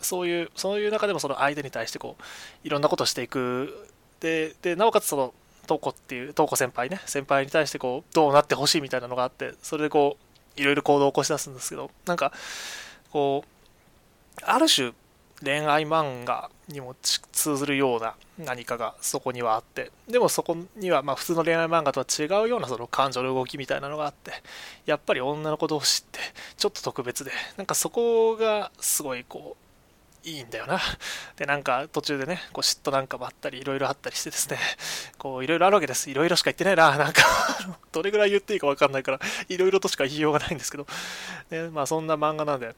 [0.00, 3.88] そういう、そういう中でもその相手に対してこう、いろんなことをしていく。
[4.20, 5.34] で、でなおかつその、
[5.66, 10.16] トコっていう、トコ先輩ね、先輩に対してこう、どうなってほしいみたいなのがあって、それでこ
[10.56, 12.32] う、いろいろ行動を起こし出すんですけど、なんか、
[13.10, 13.61] こう、
[14.42, 14.92] ある種、
[15.42, 24.30] 恋愛漫画にも通ずるような何かがそこにはあってでもそこにはま普通の恋愛漫画とは違うようなその感情の動きみたいなのがあって
[24.86, 26.20] やっぱり女の子同士って
[26.56, 29.62] ちょっと特別でなんかそこがすごいこう
[30.24, 30.80] いいんだよな。
[31.36, 34.56] で、なんか途中でね、こう嫉妬なんかもあったり、いろいろあったりしてですね、
[35.18, 36.10] こういろいろあるわけです。
[36.10, 36.96] いろいろしか言ってないな。
[36.96, 37.22] なんか
[37.90, 40.86] どれぐらい言っていいかわかんないから、いろいろとしか言いようがないんですけど、
[41.50, 42.72] ね、まあそんな漫画なんで、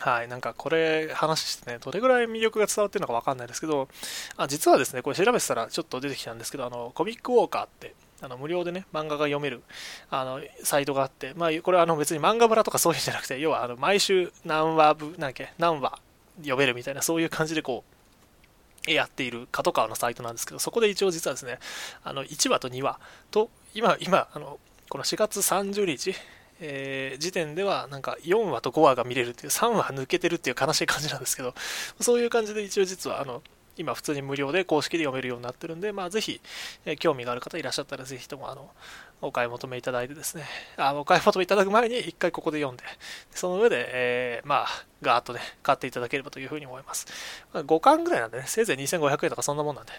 [0.00, 3.88] はい、なんかこれ話してね、どれぐらい魅力が伝わってるのかわかんないですけど、
[4.36, 9.62] あ実はですね、これ調べてたらちょっと出てきたんですけど、あのコミックウォーカーって、あの無料でね、漫画が読める
[10.10, 15.98] あのサイトがあって、まあ、これはあの別に漫画村とかそういうんじゃなくて、要はあの毎週何話部、なんけ、何話
[16.38, 17.84] 読めるみたいな、そういう感じでこ
[18.86, 21.58] う、やっている角川のサイトなんですけど、そこで一応実はですね、
[22.02, 22.98] あの1話と2話
[23.30, 26.14] と、今、今、あのこの4月30日、
[26.64, 31.54] えー、時点ではなんか4話と5話が見れるっていう3話抜けてるっていう悲しい感じなんですけど
[32.00, 33.42] そういう感じで一応実はあの
[33.76, 36.40] 今普通に無料で公式で読めるようになってるんで、まあ、ぜひ、
[36.84, 38.70] えー、興味がある方いらっしゃったらぜひともあの
[39.22, 40.44] お買い求めいただいてですね。
[40.76, 42.84] あお買い求めいただく前に一回ここで読んで
[43.32, 44.68] その上で、えー、まあ
[45.00, 47.06] ガーッとね買っていただければというふうに思います、
[47.52, 49.92] まあ、5巻ぐらいなんでねせいぜい2500円とかそんなもんなんで。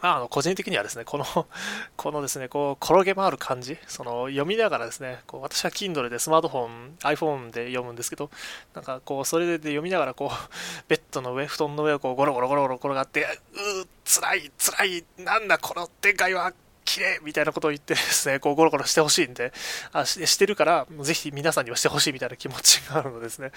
[0.00, 1.24] あの個人的にはですね、この、
[1.96, 8.30] このですね、こう、転げ回る感じ、その、読みながらですね、こう私は Kindle でスマートフォン、iPhone で読むんですけど、
[8.74, 16.52] なんかこう、それで読みながら、こう、ベッドの上、布団の上をこう、ゴロゴロゴロゴロ転がって、うー、辛い、辛い、なんだ、この展開は、
[16.86, 19.52] 綺麗みたいなことを言ってですね、こうゴロゴロしてほしいんで、
[19.92, 23.50] あししてるから、ぜひ皆さんにはしてほしいみたいな気持ちがあるのですね、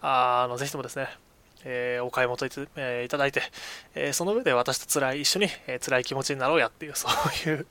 [0.00, 1.08] あのぜひともですね、
[1.64, 3.42] えー、お買い求めい,、えー、いただいて、
[3.94, 7.66] えー、その上で私と辛い、一緒に、えー、辛い気持ちになろうやっていう、 そういう、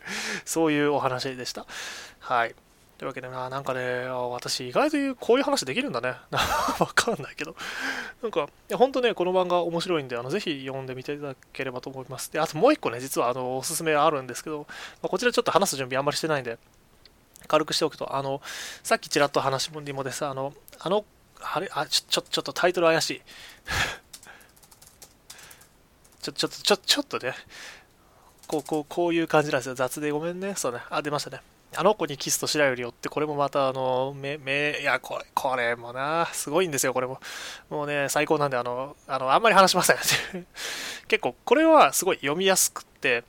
[0.45, 1.65] そういうお話でした。
[2.19, 2.55] はい。
[2.97, 6.15] というわけでな、なんかね、私意外とこういう話できるんだね。
[6.79, 7.55] わかんないけど。
[8.23, 12.31] なんか、ほんとね、この漫画面白いんで、あの、ぜひ読んでみていただければと思います。
[12.33, 14.65] で、あともう一個ね、実はあの、おすすめあるんですけど、
[15.03, 16.57] まあ、こちらちょっと話す準備あんまりしてないんで、
[17.47, 18.41] 軽くしておくと、あの、
[18.81, 21.05] さっきちらっと話にもです、あの、あの
[21.41, 23.21] あれあ、ちょ、ちょ、ちょっとタイトル怪しい。
[26.21, 27.35] ちょ、ちょっと、ちょ、ちょっとね、
[28.47, 29.75] こう、こう、こういう感じなんですよ。
[29.75, 30.55] 雑でごめんね。
[30.55, 30.79] そうね。
[30.89, 31.41] あ、出ましたね。
[31.75, 37.19] あの子にキスと白よりよって、これもまた、あの、め、め、いや、これ、これもな、すごいんですよ、これも。
[37.69, 39.97] もうね、最高なんで、あの、あの、あんまり話しません。
[41.07, 43.25] 結構、これはすごい読みやすくって、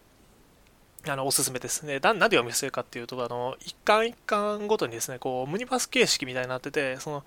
[1.07, 2.01] あのおすすめですね。
[2.01, 7.25] なんで読みやすいかっていうと、あの一巻一巻ごとにですね、こうムニバス形式みたいになってて、その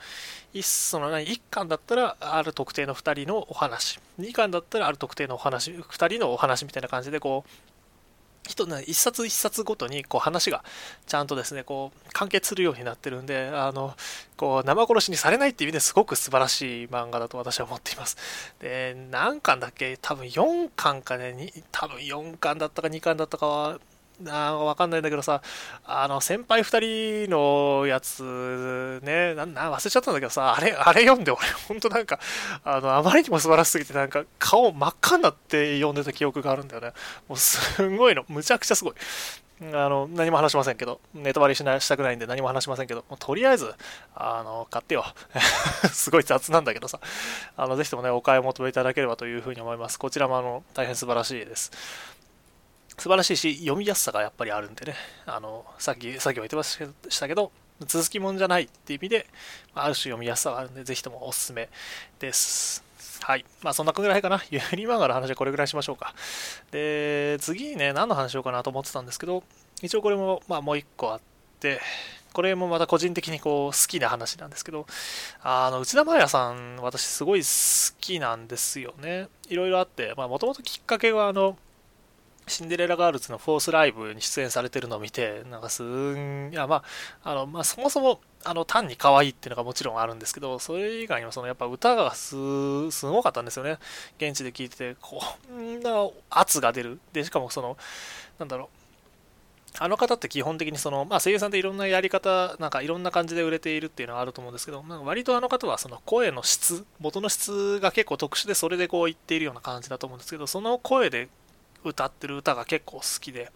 [0.54, 7.71] 一その何一巻だったらある特定の2人のお話、2巻だったらある特定のお話、2人のお話みたいな感じで、こう
[8.48, 10.64] 一一冊一冊ごとにこう話が
[11.08, 13.96] ちゃんとですねこう完結するようになってるんであの
[14.36, 18.18] こう生殺しにされないっていう意味ですごく素晴らしい漫画だと私は思っています。
[18.60, 19.98] で何巻だっけ？
[20.02, 23.80] 多分4巻かね多分4巻だったか2巻だったかは
[24.30, 25.42] あわかんないんだけどさ、
[25.86, 32.20] あの、先輩2人のやつ、ね、な、な、忘れちゃったんだけどさ、あれ、あれ読んで俺、ほんとなんか、
[32.64, 36.94] あの、あまりにも素晴らしすぎて、なんか、顔真っ赤になって読んでた記憶があるんだよね。
[37.28, 38.94] もうすんごいの、むちゃくちゃすごい。
[39.62, 43.72] あの、何も話しませんけど、ネタバレしなしたくないんで何も話しませんけど、とりあえず、
[44.16, 45.06] あの、買ってよ。
[45.94, 47.00] すごい雑なんだけどさ、
[47.56, 50.00] あの、ぜひともね、お買い求めいただければというふうに思います。
[50.00, 51.72] こちらもあの、大変素晴らしいです。
[52.98, 57.52] 素晴らしいし、読みやすさがやっぱりあるんでね、あの、さっき、さっきも言ってましたけど、
[57.86, 59.28] 続きもんじゃないっていう意味で、
[59.74, 61.70] ある種読みやすさがあるんで、ぜひともおすすめ
[62.20, 62.84] です。
[63.22, 63.46] はい。
[63.62, 64.44] まあそんなぐらいかな。
[64.50, 66.14] ユニ漫画の話はこれぐらいしましょうか。
[66.72, 69.44] で、次にね、何の話しようかなと思ってたんですけど、
[69.82, 71.22] 一応これも、まあもう一個あっ
[71.60, 71.82] て、
[72.34, 74.88] これもまた個人的にこう好きな話なんですけど、
[75.42, 79.28] あの、内田真礼さん、私すごい好きなんですよね。
[79.50, 81.58] いろいろあって、まあもともときっかけはあの、
[82.48, 86.84] シンデレラガールズのフォースライブに出演されてるのを見て、なんかすん、いやま
[87.24, 93.78] あ、あの、まあそもそも、あの、単に可愛いっていうのがもちろんあるんですけど、それ以外にもそのやっぱ歌がす、すごかったんですよね。
[94.18, 95.22] 現地で聴いてて、こ
[95.54, 97.00] んな圧が出る。
[97.14, 97.78] で、しかもその、
[98.40, 98.82] なんだろう、
[99.80, 111.30] あの方って基本的にその、まあ、声優さんっていろんなやり方、なんかいろんな感じで売れているっていうのはあると思うんですけど、なんか割とあの方はその声の質、元の質が結構特殊で、それでこう言っているような感じだと思うんですけど、その声で
[111.84, 113.52] 歌ってる歌が結構好きで、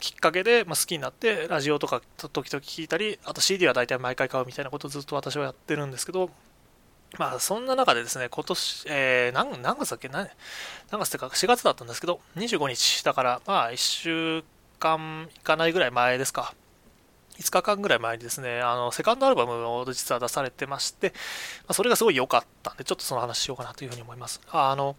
[0.00, 6.30] きっかけで、ま好きになって、ラジオとか時々聞いたり、あと CD は大体毎回買うみたいなことをずっと私はやってるんですけど、
[7.18, 10.08] まあそんな中でですね、今年、えー、何月だっけ？
[10.08, 10.28] 何
[10.90, 14.44] 何月ってか4月だったんですけど、25日だから、まあ1週
[14.78, 16.54] 間いかないぐらい前ですか。
[17.38, 21.14] 5日間ぐらい前にですね、あの、セカンドアルバムを実は出されてまして、
[21.66, 24.40] まそれがすごい良かったんで、ちょっとその話しようかなというふうに思います。
[24.50, 24.94] あの、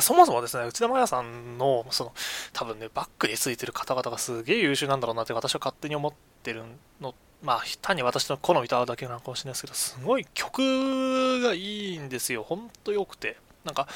[0.00, 2.12] そもそもですね、内田真礼さんの、その、
[2.52, 6.62] 多分ね、バックについてる方々がすげえ優秀なんだろうなって私は勝手に思ってる
[7.00, 12.42] の、まあ、単に私の好みと合うだけなのかもしれないですけど、すごい曲がいいんですよ。
[12.42, 13.36] ほんと良くて。
[13.64, 13.86] なんか、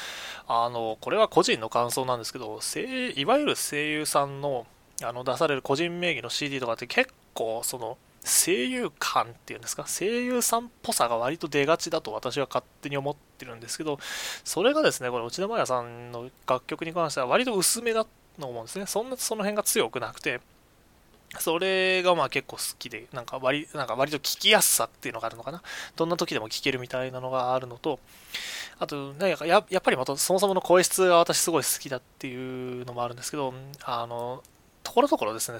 [0.47, 2.59] あの、これは個人の感想なんですけど、
[3.15, 4.67] いわゆる声優さんの
[5.01, 13.99] あの出される個人名義の CD とかって結構、その、声優感っていうんですか、声優さんっぽさが割と出がちだと私は勝手に思ってるんですけど、
[14.43, 18.09] それがですね、これ内田真礼さんの楽曲に関しては割と薄めだと
[18.47, 18.85] 思うんですね。
[18.85, 20.39] そんなその辺が強くなくて、
[21.39, 25.63] それがまあ結構好きで、なんか割なんか割と聞きやすさっていうのがあるのかな？
[25.95, 27.99] どんな時でも聞けるみたいなのがあるのと、
[28.77, 34.43] あと、なんかややっぱりまたそもそもの声質が私すごい好きだっていうのもあるんですけど、あの、
[34.83, 35.59] ところどころですね、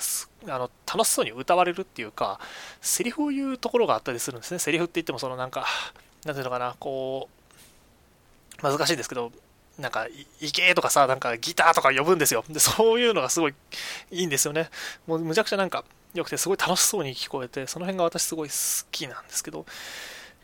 [0.53, 2.39] あの楽しそうに歌われるっていうか、
[2.81, 4.59] セリフを言うところがあったりするんですね。
[4.59, 5.65] セリフって言っても、そのなんか、
[6.25, 7.29] なんていうのかな、こ
[8.61, 9.31] う、難しいですけど、
[9.79, 10.07] なんか、
[10.39, 12.43] いけとかさ、なんかギターとか呼ぶんですよ。
[12.49, 13.55] で、そういうのがすごい
[14.11, 14.69] いいんですよね。
[15.07, 15.83] もうむちゃくちゃなんか
[16.13, 18.55] 良くて、すごい楽しそうに聞こえて、その辺が私すごい好
[18.91, 19.65] きなんですけど、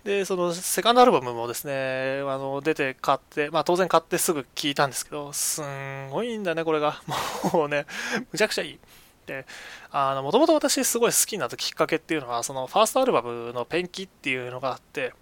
[0.04, 7.02] で、そのセカンドアルバムもですね、あの出て買って、まあ当然買ってすぐ聴いたんですけど、すんごいんだね、これが。
[7.54, 7.86] もうね、
[8.32, 8.80] むちゃくちゃいい。
[9.26, 9.46] で、
[9.92, 15.14] あの、もともと私すごい好きになったきっかけっていうのは、そのファーストアルバムのペンキっていうのがあって、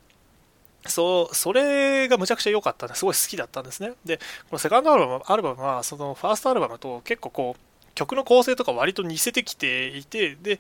[0.85, 3.93] そう、それがむちゃくちゃ良かったんですごい好きだったんですね。
[4.05, 7.61] で、このセカンドアルバムアルバムは、そのファーストアルバムと結構こう、
[7.95, 10.59] 曲の構成とか割と似せてきていて、で、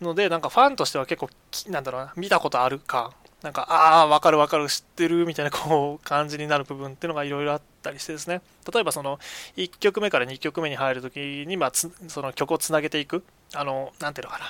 [0.00, 1.30] ので、なんかファンとしては結構、
[1.70, 3.12] なんだろうな、見たことある感
[3.44, 8.40] なんか、ああ、わかるわかる、知ってる、みたいなこう感じになる部分っていうのがいろいろあったりしてですね。
[8.72, 9.20] 例えばその、
[9.58, 13.22] 1曲目から2曲目に入るときに、まあ、その曲をつなげていく。
[13.54, 14.40] あの、なんていうのか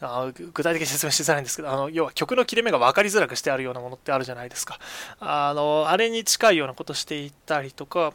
[0.00, 0.24] な。
[0.24, 4.80] あ具体的に説明しづらいんですけど、あの、要は曲の切れ目が分かりづらくしてあるようなものってあるじゃないですか。
[5.20, 8.12] あの、あれに近いようなことしていったりとか、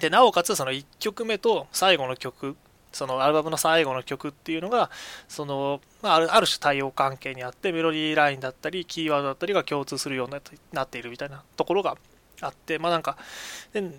[0.00, 2.56] で、なおかつその1曲目と最後の曲
[2.92, 4.90] そのアルバムの最後の曲っていうのが、
[5.28, 10.32] その、まあ、るある種対応関係にあって、メロディーラインだったり、キーワードだったりが共通するように
[10.72, 11.96] なっているみたいなところが
[12.40, 13.18] あって、まあなんか、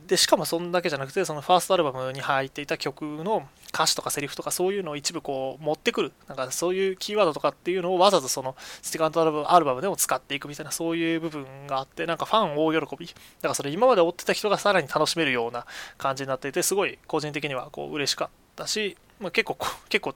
[0.08, 13.06] でしかもそんだけじゃなくて、そのファーストアルバムに入っていた曲の歌詞とかセリフとかそういうのを一部こう持ってくる、なんかそういうキーワードとかっていうのをわざわざそのセカンドアルアルバムでも使っていくみたいなそういう部分があって、なんかファン大喜び。
[13.06, 15.66] だからそれ今まで追ってた人がさらに楽しめるような
[15.98, 19.58] 感じになっていて、すごい個人的にはこう嬉しかったし、まあ、結構、
[19.90, 20.16] 結構、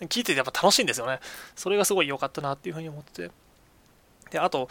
[0.00, 1.20] 聞いててやっぱ楽しいんですよね。
[1.56, 3.30] それがすごい良かったなっていうふうに思ってて。
[4.30, 4.68] で、あと、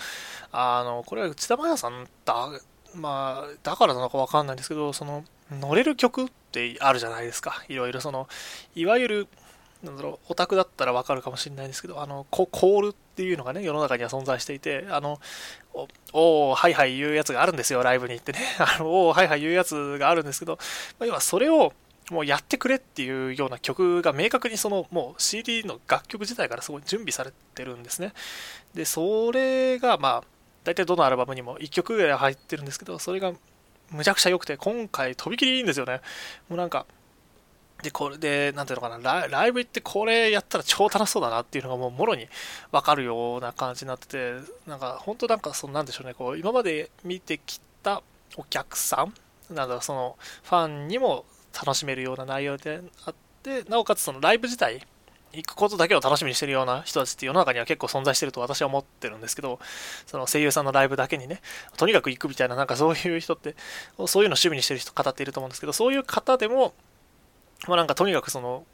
[0.52, 2.50] あの、これは内田真也さんだ、
[2.96, 7.64] まあ、だからなのかわかんないんですけど、その、乗れる曲ってあるじゃないですか。
[7.68, 8.28] いろいろその、
[8.76, 9.28] いわゆる、
[9.84, 15.20] なんだろう、オタクだったらわかるかもしれないんですけど、あの、コールっていうのがね、世の中には存在していて、あの、
[16.14, 18.40] おおはいはい言うやつがあるんですよ、ライブに行ってね。
[18.60, 20.58] あの、おおはいはい言うやつがあるんですけど、
[21.00, 21.74] まあ、要はそれを、
[22.14, 28.14] もうやってくれっていうような曲が明確にそのもう CD の楽曲自体からすごい準備されてるんですね。
[28.74, 30.24] で、それがまあ、
[30.64, 33.34] 大体どのアルバムにも1曲ぐらい入ってるんですけど、それが
[33.92, 36.02] むちゃくちゃ良くて、今回とびきりいいんですよね。
[36.50, 36.86] もうなんか、
[37.84, 42.30] で、これで、なんていうのかなラ、イブ行ってこれやったら超楽しそうだなっていうのがもうもろに
[42.72, 44.34] わかるような感じになってて、
[44.66, 48.02] なんか本当なんかそのなんでしょうね、こう今まで見てきた
[48.38, 49.14] お客さん
[49.54, 54.86] なんだろ、そのファンにも楽しめるような内容であって、なおかつそのライブ自体、
[55.34, 59.60] 行くことだけを楽しみにしてるような人たちって世の中には結構存在してると私は思ってるんですけど、
[60.06, 61.42] その声優さんのライブだけにね、
[61.78, 63.56] とにかく行くみたいな、なんかそういう人って、
[64.08, 66.74] そういうの趣味にしてる人、方っていると思うんですけど、そういう方でも、
[67.68, 68.66] まあ、なんかとにかくその、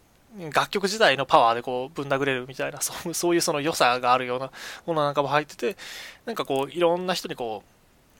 [0.53, 4.51] 楽曲自体のパワーでこうぶん殴れるみたいなそうそういうその良さがあるような
[4.85, 5.75] ものなんかも入ってて
[6.25, 7.63] なんかこういろんな人にこ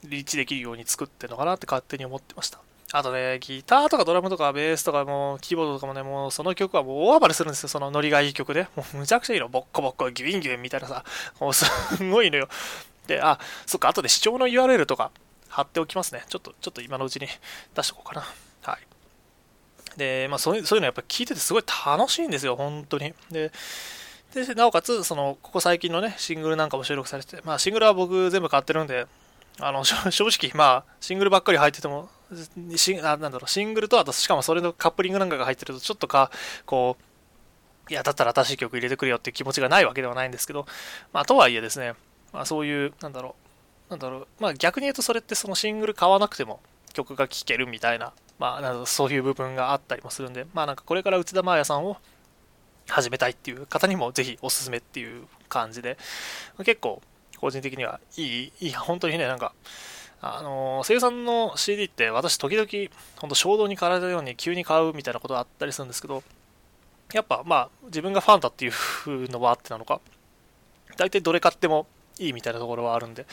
[0.04, 2.58] うリーチできるように作ってるのかなって勝手に思ってました。
[2.92, 7.68] あとねギターとかドラムとかベースとかもキーボードとかもねもうその曲はもう大暴れするんですよ。
[7.68, 8.66] そのノリがいい曲で。
[8.74, 9.48] もうむちゃくちゃいいの。
[9.48, 11.04] ボッコボッコギュインギュインみたいなさ。
[11.40, 11.64] もうす
[12.10, 12.48] ごいのよ。
[13.06, 13.88] であそっか。
[13.88, 15.12] 後で視聴の URL とか
[15.48, 16.24] 貼っておきますね。
[16.28, 17.28] ちょっとちょっと今のうちに
[17.74, 18.26] 出しておこうかな。
[18.62, 19.96] はい。
[19.96, 23.14] で、まあそういうそういうのやっぱ聞いててすごい楽しいんですよ、本当に。
[23.30, 23.52] で、
[24.34, 29.06] でなおかつ、その、ここ最近のね、シングルなんかも収録されてて、まあシングルは僕全部買ってるんで、
[29.58, 29.96] あの、正
[30.28, 32.08] 直、まあ、シングルばっかり入ってても、
[32.76, 36.30] シンなんだろう、シングルと、あと、しかもそれのカップリングなんかが入ってると、ちょっとか、
[36.66, 36.96] こ
[37.88, 40.66] う、いや、だったら新しい曲入れてくれよっていう気持ちがないわけではないんですけど、
[41.12, 41.94] まあ、とはいえですね、
[42.32, 43.34] まあ、そういう、なんだろ
[43.88, 46.60] う、なんだろう、まあ、逆に言うとそれってそのシングル買わなくても
[46.92, 51.98] 曲が聴けるみたいなまあ、なそういう部分があったりもするんで、まあなんかこれから内田真彩さんを
[52.88, 55.98] 始めたいっていう方にもぜひおすすめっていう感じで、
[56.64, 57.02] 結構
[57.38, 59.52] 個人的にはいい、いい、本当にね、なんか、
[60.22, 62.68] あの声優さんの CD って私時々、
[63.16, 66.22] 本当衝動に駆られたように急に買うみたいなことがあったりするんですけど、
[67.12, 68.72] やっぱまあ自分がファンだっていう
[69.30, 70.00] のはあってなのか、
[70.96, 71.86] 大体どれ買っても
[72.18, 73.26] いいみたいなところはあるんで、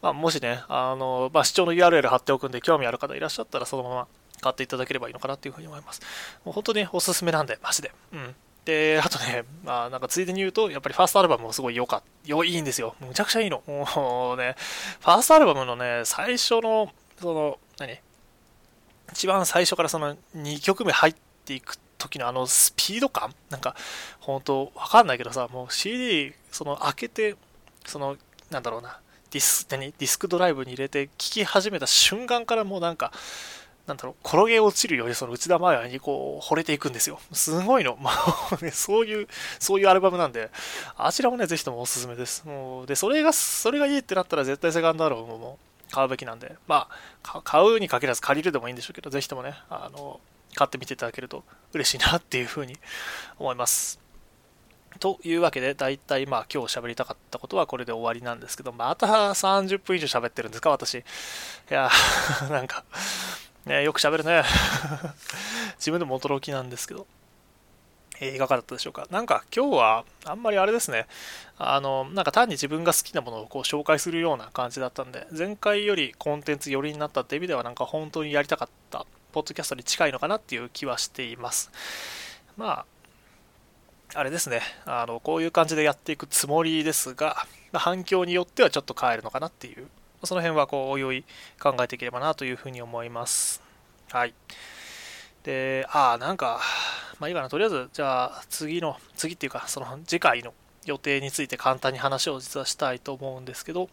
[0.00, 4.06] まあ、もしね、あの、まあ、視聴の URL 貼っておくんで興味ある方いらっしゃったらそのまま
[4.40, 6.00] 買っていただければいいのかなっていうふうに思います。
[6.44, 7.92] もう本当におすすめなんで、マジで。
[8.12, 8.34] うん。
[8.68, 12.28] で、あとね、まあなんかついでに言うと、やっぱりファーストアルバムもすごい良かった。
[12.28, 12.96] よ、いいんですよ。
[13.00, 13.62] むちゃくちゃいいの。
[13.66, 14.56] もうね、
[15.00, 17.98] ファーストアルバムのね、最初の、その、何？
[19.10, 21.14] 一番最初からその2曲目入っ
[21.46, 23.34] ていく時のあのスピード感？
[23.48, 23.74] なんか、
[24.20, 27.36] 本当わかんないけどさ、もう CD、その開けて、
[27.86, 28.18] その、
[28.50, 29.00] なんだろうな、
[29.30, 29.94] ディス、何？
[29.96, 33.12] ディスクドライブに入れて聴き始めた瞬間からもうなんか、
[33.88, 37.18] なんだろう、転げ落ちるようにその内田真彩にこう、惚れていくんですよ。
[37.32, 37.96] すごいの。
[38.00, 39.26] まあ、ね、そういう、
[39.58, 40.50] そういうアルバムなんで、
[40.96, 42.46] あちらもね、ぜひともおすすめです。
[42.46, 45.58] もう、で、それが、それがいいってなったら絶対セカンドアルバムも
[45.90, 46.88] 買うべきなんで、ま
[47.22, 50.20] あ、買うに限らず借りるでもいいんでしょうけど、ぜひともね、あの、
[50.54, 52.76] 買ってみていただけると嬉しいなっていうふうに
[53.38, 54.00] 思います。
[55.00, 60.98] というわけで、だいたいまあ今日喋りたかったことはこれで終わりなんですけど、また30分以上喋ってるんですか、私。
[60.98, 61.02] い
[61.70, 62.84] やー、 なんか、
[63.68, 64.42] ね、よく喋るね。
[65.76, 67.06] 自分でも驚きなんですけど。
[68.20, 69.06] えー、いかがだったでしょうか。
[69.10, 71.06] なんか今日はあんまりあれですね。
[71.56, 81.70] あの、なんか単に自分が好きなものをこう紹介するような感じだったんで、前回よりコンテンツ寄りになったって意味ではなんか本当にやりたかったポッドキャストに近いのかなっていう気はしています。
[82.56, 82.86] ま
[84.14, 84.62] あ、あれですね。
[84.84, 89.86] あの、こういう感じでやっていくつもりですが、反響によってはちょっと変えるのかなっていう
[90.24, 91.24] その辺はこうおいおい
[91.60, 93.62] 考えていければなというふうに思います。
[94.10, 94.34] はい。
[95.44, 96.60] で、ああ、なんか、
[97.18, 97.48] まあいいかな。
[97.48, 100.52] とりあえず、じゃあ次の、次っていうか、その次回の
[100.84, 103.88] 予定について簡単に話を実はしたいと思うんですけど、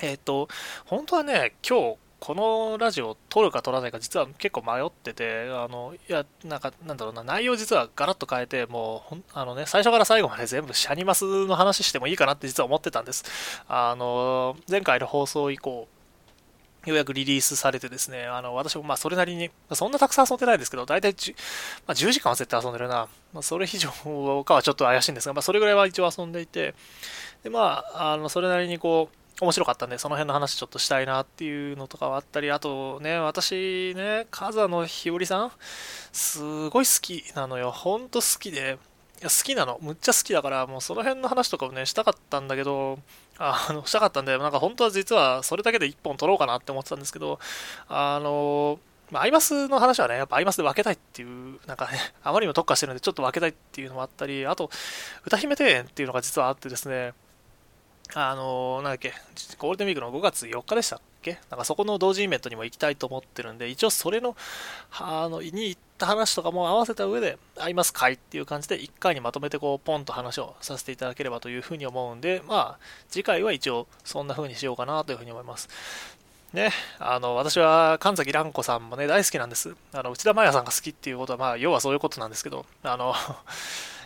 [0.00, 0.48] えっ、ー、と、
[0.86, 13.24] 本当はね、今日このラジオを撮るか撮らないか実は結構迷ってて、あの、いや、なんか、なんだろうな、内容実はガラッと変えて、もう、あのね、最初から最後まで全部シャニマスの話してもいいかなって実は思ってたんです。
[13.66, 15.88] あの、前回の放送以降、
[16.86, 21.34] ようやくリリースされてですね、あの、私もまあそれなりに、そんなたくさん遊んでないんですけど、大体 10,、
[21.88, 23.08] まあ、10時間は絶対遊んでるな。
[23.32, 23.90] まあ、それ以上
[24.44, 26.76] かはちょっと怪しいんですが、まあそれぐらいは一応遊んでいて、
[27.42, 35.52] で、まあ、あの、それなりにこう、面白かったんで、その辺の話ちょっとしたいなっていうのとかはあったり、あとね、私ね、風野日和さん、
[36.12, 37.72] すごい好きなのよ。
[37.72, 38.78] ほんと好きで、
[39.20, 39.80] いや好きなの。
[39.82, 43.00] むっちゃ好きだから、もうその辺の話とかをね、したかったんだけど、
[43.36, 47.40] あの、したかったんで、なんか本当は実はそれだけで1本取ろうかなって思ってたんですけど、
[47.88, 48.78] あの、
[49.10, 54.70] まあ、アイマスの話はね、やっぱアイマスで分けたいっていう、なんかね、あまりにも特化してるんで、ちょっと分けたいっていうのもあったり、あと、
[55.26, 57.12] 歌姫庭園っていうのが実はあってですね、
[58.14, 59.14] あのー、なんだっけ、
[59.58, 61.38] ゴールデンウィークの5月4日でしたっけ？
[61.50, 64.36] なんかそこの同時イベントにも行きたいと思ってるんで、一応それの、
[64.98, 75.68] あの、に行った話とかも合わせた上で、合いますかいっていう感じで、1回にまとめてこう、ポンと話をさせていただければというふうに思うんで、まあ、次回は一応そんな風にしようかなというふうに思います。
[76.52, 79.74] ね、あの、私は神崎蘭子さんもね、大好きなんです。
[79.94, 83.14] あの、内田真也さんが好きっていうことは、まあ、要はそういうことなんですけど、あの、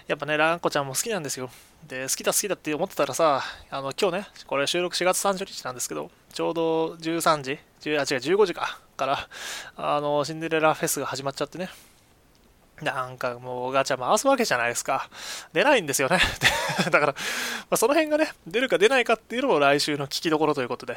[0.06, 1.50] やっぱね、蘭子ちゃんも好きなんですよ。
[1.88, 9.28] で、好きだ好きだって思ってたらさ、あの、今日ね、これ収録4月30日なんですけど、ちょうど13時、10あ、違う、15時か、から、
[9.76, 11.70] あの、シンデレラフェスが始まっちゃってね。
[12.82, 15.08] なんかもうガチャ回すわけじゃないですか。
[15.54, 16.18] 出ないんですよね。
[16.90, 17.14] だから、ま
[17.70, 20.92] あ、その辺がね、出るか出ないかっていうのも来週の聞きどころということで。
[20.94, 20.96] い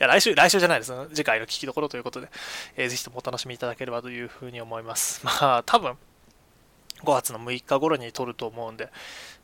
[0.00, 0.92] や、来週、来週じゃないです。
[1.10, 2.28] 次回の聞きどころということで、
[2.76, 5.20] えー、ぜひともお楽しみいただければというふうに思います。
[5.24, 5.98] まあ、多分、
[7.04, 8.90] 5月の6日頃に撮ると思うんで、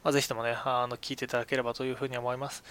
[0.05, 2.63] まあ、ぜひともね、あの、聞いていただければというふうに思います。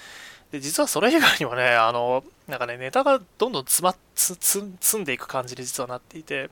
[0.51, 6.49] で、実はそれ以外にもね、あの、なんかね、ネタがどんどん詰まっ、つ、つ、積んでいく感じで実はなっていて、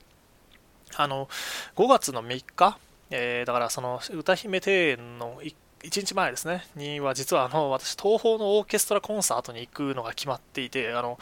[0.95, 1.27] あの、
[1.75, 2.77] 5月の3日、
[3.09, 11.17] えー、だからその、歌姫庭園の1日前ですね、には実はあの私、東宝のオーケストラコンサートに行くのが決まっていて、あの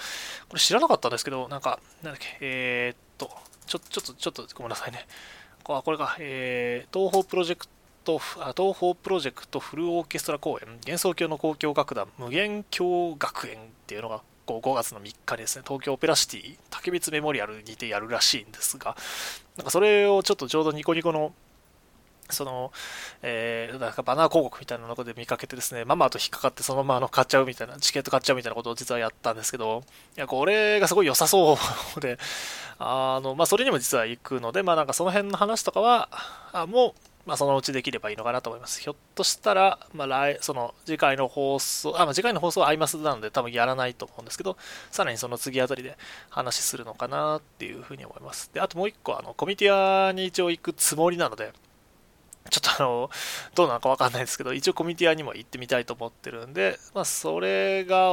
[0.47, 3.29] これ知らなかったんですけど、なんか、なんだっけ、えー、っと、
[3.65, 5.05] ちょちょっと、ちょっとごめんなさいね。
[5.65, 7.67] あこれか、えー、東方プロジェク
[8.03, 18.97] ト、東方プロジェクトフルオーケストラ公演、幻想郷の交響楽団無限郷学園っていうのがこう5月の3日ですね、東京オペラシティ竹光メモリアルにてやるらしいんですが、
[19.55, 21.33] なんかそれをちょっとちょうどニコニコの
[22.33, 22.71] その、
[23.21, 29.83] えー、なんかバナー広告みたいなので見かけてですね、ママと引っかかってそのままあの買っちゃうみたいな、チケット買っちゃうみたいなことを実はやったんですけど、
[30.17, 31.57] いや、これがすごい良さそ
[31.97, 32.17] うで、
[32.79, 36.09] あの、まあ、それにも実は行くので、まあ、なんかその辺の話とかは、
[36.51, 36.93] あもう、
[37.25, 38.81] まあ、そのうちできればいいのかなと思います。
[38.81, 44.57] ひょっとしたら、まあ、来、その、次回の放送、あ、まあ、次回の放送はアイマスなので多分やらないと思うんですけど、
[44.91, 45.97] さらにその次あたりで
[46.29, 48.51] 話するのかなっていうふうに思います。
[48.53, 51.53] で、あともう一個、あの、コミティアに一応行くつもりなので、
[52.49, 53.09] ちょっとあの、
[53.55, 58.11] どうなのかわかんないですけど、一応コミュニティアにも行ってみたいと思ってるんで、まあ、それが、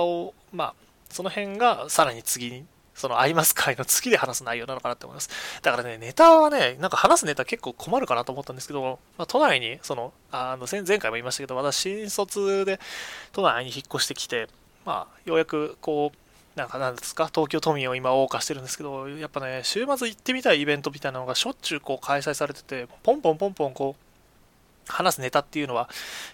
[0.52, 0.74] まあ、
[1.10, 2.64] その辺がさらに次に、
[2.94, 5.30] そのアイマス会の次で話す内容なのかなって思います。
[5.62, 12.78] だからね、ネタはね、なんか話すネタ結構困るかなと思ったんですけど、まあ、都内に、その、あの、前回も言いましたけど、私、新卒で
[13.32, 14.48] 都内に引っ越してきて、
[14.84, 24.09] まあ、ようやくこう、なんかなんですか、東京都民を今謳歌してるんですけど、やっぱね、週末行ってみたいイベントみたいなのがしょっちゅうこう開催されてて、ポンポンポンポンこう、
[24.90, 25.88] 話すネタっていうのは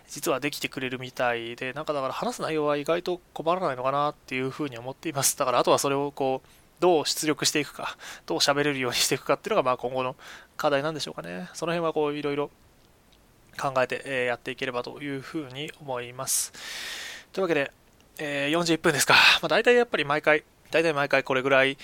[0.09, 5.39] 実はできてくれるみたいで、なんかだから話す内容は意外と困らないのかなっていうふうに思っています。
[5.39, 6.49] だからあとはそれをこう、
[6.81, 7.97] どう出力していくか、
[8.27, 10.17] どう喋れるようにしていくかっていうのがまあ今後の
[10.57, 11.49] 課題なんでしょうかね。
[11.55, 12.51] その辺はこういろいろ
[13.59, 16.53] 考えて、やっていければというふうに思います。
[17.33, 17.73] というわけで、
[18.19, 19.15] えー、41分ですか。
[19.43, 21.77] まあ、大体やっぱり毎回、大体毎回これぐらい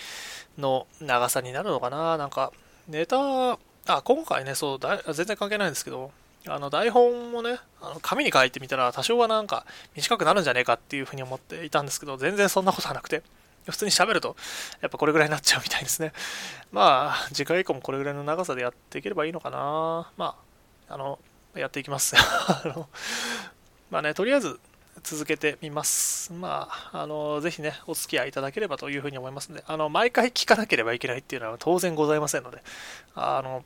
[0.59, 2.17] の長さになるのかな。
[2.17, 2.53] なんか、
[2.89, 6.11] ネタ、あ、今回ね、そう、だ全然関係ないんですけど、
[6.49, 9.65] あの台本もね、あの紙に書いてみたら多少はなんか
[9.95, 13.23] 短くなるんじゃねえかっていうふうに思っていたんですけど、全然そんなことはなくて、
[13.67, 14.35] 普通に喋ると
[14.81, 16.13] やっぱこれぐらいになっちゃうみたいですね。
[16.73, 20.11] まあ、次回以降もこれぐらいの長さでやっていければいいのかな。
[20.17, 20.37] ま
[20.89, 21.19] あ、あの、
[21.55, 22.17] やっていきます。
[22.19, 22.89] あの
[23.91, 24.59] まあね、とりあえず
[25.03, 26.33] 続けてみます。
[26.33, 32.63] まあ、あの、ぜひね、お付き合いいただければというふうに思いますので、あの、毎回聞かなければいけないっていうのは当然ございませんので、
[33.15, 33.65] あの、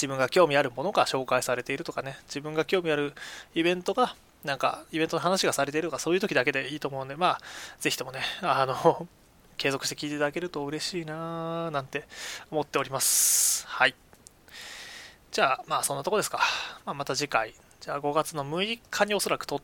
[0.00, 3.12] 自分が興味あるものが紹介されているとかね、自分が興味ある
[3.54, 7.40] イベントが、なんか、イベントの話がされているとか、そういう時だけでいいと思うんで、まあ、
[7.78, 9.06] ぜひともね、あの、
[9.58, 12.06] 継続して聞いていただけると嬉しいなぁ、なんて
[12.50, 13.66] 思っております。
[13.66, 13.94] はい。
[15.30, 16.40] じゃあ、まあ、そんなとこですか。
[16.86, 17.54] まあ、また次回。
[17.80, 19.60] じゃあ、5月の6日におそらく撮っ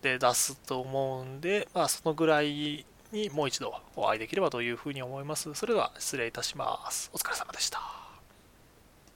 [0.00, 5.52] て出すと思うんで、まあ、そのぐらいにもう一度お会いできればというふうに思います。
[5.52, 7.10] それでは、失礼いたします。
[7.12, 8.03] お疲れ様でした。